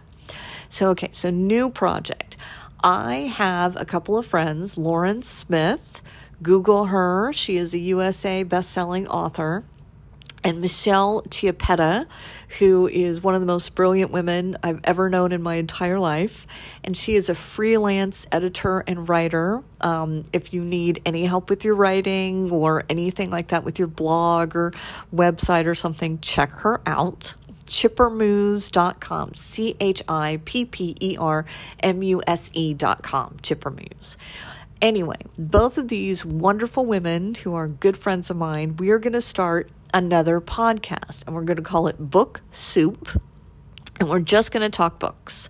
So, 0.70 0.90
okay, 0.90 1.10
so 1.12 1.30
new 1.30 1.70
project. 1.70 2.38
I 2.82 3.32
have 3.36 3.76
a 3.76 3.86
couple 3.86 4.18
of 4.18 4.26
friends, 4.26 4.78
Lauren 4.78 5.22
Smith. 5.22 6.02
Google 6.42 6.86
her. 6.86 7.34
She 7.34 7.58
is 7.58 7.74
a 7.74 7.80
USA 7.80 8.44
best-selling 8.44 9.08
author 9.10 9.66
and 10.44 10.62
Michelle 10.62 11.22
Chiappetta, 11.24 12.08
who 12.60 12.88
is 12.88 13.22
one 13.22 13.36
of 13.36 13.42
the 13.42 13.48
most 13.48 13.76
brilliant 13.76 14.12
women 14.12 14.58
I've 14.64 14.80
ever 14.84 15.10
known 15.10 15.32
in 15.32 15.42
my 15.42 15.56
entire 15.56 16.00
life. 16.00 16.48
And 16.84 16.96
she 16.96 17.16
is 17.16 17.30
a 17.30 17.36
freelance 17.36 18.26
editor 18.32 18.84
and 18.88 19.08
writer. 19.08 19.64
Um, 19.82 20.24
if 20.34 20.54
you 20.54 20.64
need 20.64 21.02
any 21.06 21.26
help 21.26 21.50
with 21.50 21.66
your 21.66 21.76
writing 21.76 22.52
or 22.52 22.86
anything 22.90 23.30
like 23.30 23.50
that 23.50 23.64
with 23.64 23.80
your 23.80 23.88
blog 23.88 24.56
or 24.56 24.72
website 25.14 25.66
or 25.66 25.76
something, 25.76 26.20
check 26.20 26.52
her 26.52 26.82
out. 26.86 27.36
Chippermuse.com, 27.68 29.36
C 29.36 29.76
H 29.80 30.02
I 30.08 30.42
P 30.44 30.66
P 30.66 30.96
E 31.00 31.18
R 31.20 31.46
M 31.82 32.02
U 32.02 32.22
S 32.26 32.50
E.com, 32.56 33.38
Chippermuse. 33.44 34.18
Anyway, 34.82 35.18
both 35.38 35.78
of 35.78 35.90
these 35.90 36.26
wonderful 36.26 36.86
women 36.86 37.36
who 37.36 37.54
are 37.54 37.68
good 37.68 37.98
friends 37.98 38.30
of 38.30 38.38
mine, 38.38 38.78
we 38.78 38.90
are 38.92 38.98
going 38.98 39.14
to 39.14 39.22
start 39.22 39.70
another 39.94 40.42
podcast, 40.42 41.26
and 41.26 41.36
we're 41.36 41.44
going 41.44 41.58
to 41.58 41.64
call 41.64 41.88
it 41.88 41.98
Book 41.98 42.42
Soup, 42.52 43.22
and 44.00 44.10
we're 44.10 44.20
just 44.20 44.52
going 44.52 44.62
to 44.62 44.70
talk 44.70 45.00
books. 45.00 45.50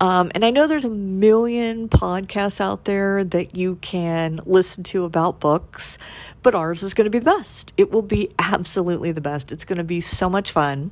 Um, 0.00 0.32
and 0.34 0.46
I 0.46 0.50
know 0.50 0.66
there's 0.66 0.86
a 0.86 0.90
million 0.90 1.90
podcasts 1.90 2.58
out 2.58 2.86
there 2.86 3.22
that 3.22 3.54
you 3.54 3.76
can 3.76 4.40
listen 4.46 4.82
to 4.84 5.04
about 5.04 5.40
books, 5.40 5.98
but 6.42 6.54
ours 6.54 6.82
is 6.82 6.94
going 6.94 7.04
to 7.04 7.10
be 7.10 7.18
the 7.18 7.26
best. 7.26 7.74
It 7.76 7.90
will 7.90 8.00
be 8.00 8.30
absolutely 8.38 9.12
the 9.12 9.20
best. 9.20 9.52
It's 9.52 9.66
going 9.66 9.76
to 9.76 9.84
be 9.84 10.00
so 10.00 10.30
much 10.30 10.52
fun. 10.52 10.90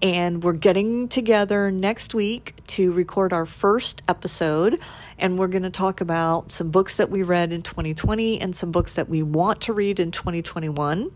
And 0.00 0.42
we're 0.42 0.54
getting 0.54 1.08
together 1.08 1.70
next 1.70 2.14
week 2.14 2.54
to 2.68 2.90
record 2.92 3.34
our 3.34 3.44
first 3.44 4.02
episode. 4.08 4.80
And 5.18 5.38
we're 5.38 5.48
going 5.48 5.64
to 5.64 5.70
talk 5.70 6.00
about 6.00 6.50
some 6.50 6.70
books 6.70 6.96
that 6.96 7.10
we 7.10 7.22
read 7.22 7.52
in 7.52 7.60
2020 7.60 8.40
and 8.40 8.56
some 8.56 8.70
books 8.70 8.94
that 8.94 9.10
we 9.10 9.22
want 9.22 9.60
to 9.62 9.74
read 9.74 10.00
in 10.00 10.10
2021 10.10 11.10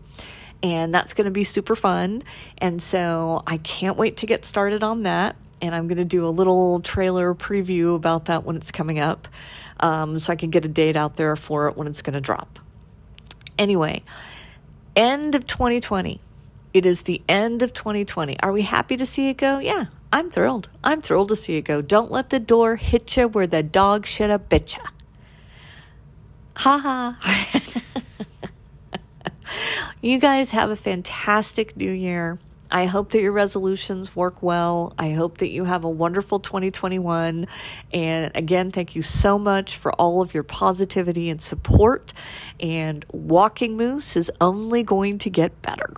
and 0.63 0.95
that's 0.95 1.13
going 1.13 1.25
to 1.25 1.31
be 1.31 1.43
super 1.43 1.75
fun. 1.75 2.23
And 2.57 2.81
so 2.81 3.43
I 3.45 3.57
can't 3.57 3.97
wait 3.97 4.17
to 4.17 4.25
get 4.25 4.45
started 4.45 4.81
on 4.81 5.03
that. 5.03 5.35
And 5.61 5.75
I'm 5.75 5.87
going 5.87 5.97
to 5.97 6.05
do 6.05 6.25
a 6.25 6.29
little 6.29 6.79
trailer 6.79 7.35
preview 7.35 7.95
about 7.95 8.25
that 8.25 8.43
when 8.43 8.55
it's 8.55 8.71
coming 8.71 8.99
up 8.99 9.27
um, 9.79 10.17
so 10.17 10.31
I 10.33 10.35
can 10.35 10.49
get 10.49 10.65
a 10.65 10.67
date 10.67 10.95
out 10.95 11.17
there 11.17 11.35
for 11.35 11.67
it 11.67 11.77
when 11.77 11.87
it's 11.87 12.01
going 12.01 12.13
to 12.13 12.21
drop. 12.21 12.59
Anyway, 13.57 14.03
end 14.95 15.35
of 15.35 15.45
2020. 15.45 16.19
It 16.73 16.85
is 16.85 17.03
the 17.03 17.21
end 17.29 17.61
of 17.61 17.71
2020. 17.73 18.39
Are 18.39 18.51
we 18.51 18.63
happy 18.63 18.97
to 18.97 19.05
see 19.05 19.29
it 19.29 19.37
go? 19.37 19.59
Yeah, 19.59 19.85
I'm 20.11 20.31
thrilled. 20.31 20.69
I'm 20.83 21.01
thrilled 21.01 21.29
to 21.29 21.35
see 21.35 21.57
it 21.57 21.61
go. 21.63 21.81
Don't 21.81 22.11
let 22.11 22.29
the 22.29 22.39
door 22.39 22.77
hit 22.77 23.15
you 23.15 23.27
where 23.27 23.45
the 23.45 23.61
dog 23.61 24.05
should 24.07 24.31
have 24.31 24.49
bit 24.49 24.75
you. 24.75 24.83
Ha 26.57 26.79
ha. 26.79 28.25
You 30.01 30.19
guys 30.19 30.51
have 30.51 30.69
a 30.69 30.75
fantastic 30.75 31.77
new 31.77 31.91
year. 31.91 32.39
I 32.73 32.87
hope 32.87 33.11
that 33.11 33.21
your 33.21 33.31
resolutions 33.31 34.15
work 34.15 34.41
well. 34.41 34.93
I 34.97 35.11
hope 35.11 35.37
that 35.37 35.49
you 35.49 35.65
have 35.65 35.83
a 35.83 35.89
wonderful 35.89 36.39
2021. 36.39 37.45
And 37.93 38.31
again, 38.35 38.71
thank 38.71 38.95
you 38.95 39.03
so 39.03 39.37
much 39.37 39.77
for 39.77 39.93
all 39.93 40.21
of 40.21 40.33
your 40.33 40.41
positivity 40.41 41.29
and 41.29 41.39
support. 41.39 42.13
And 42.59 43.05
Walking 43.11 43.77
Moose 43.77 44.15
is 44.15 44.31
only 44.41 44.81
going 44.81 45.19
to 45.19 45.29
get 45.29 45.61
better. 45.61 45.93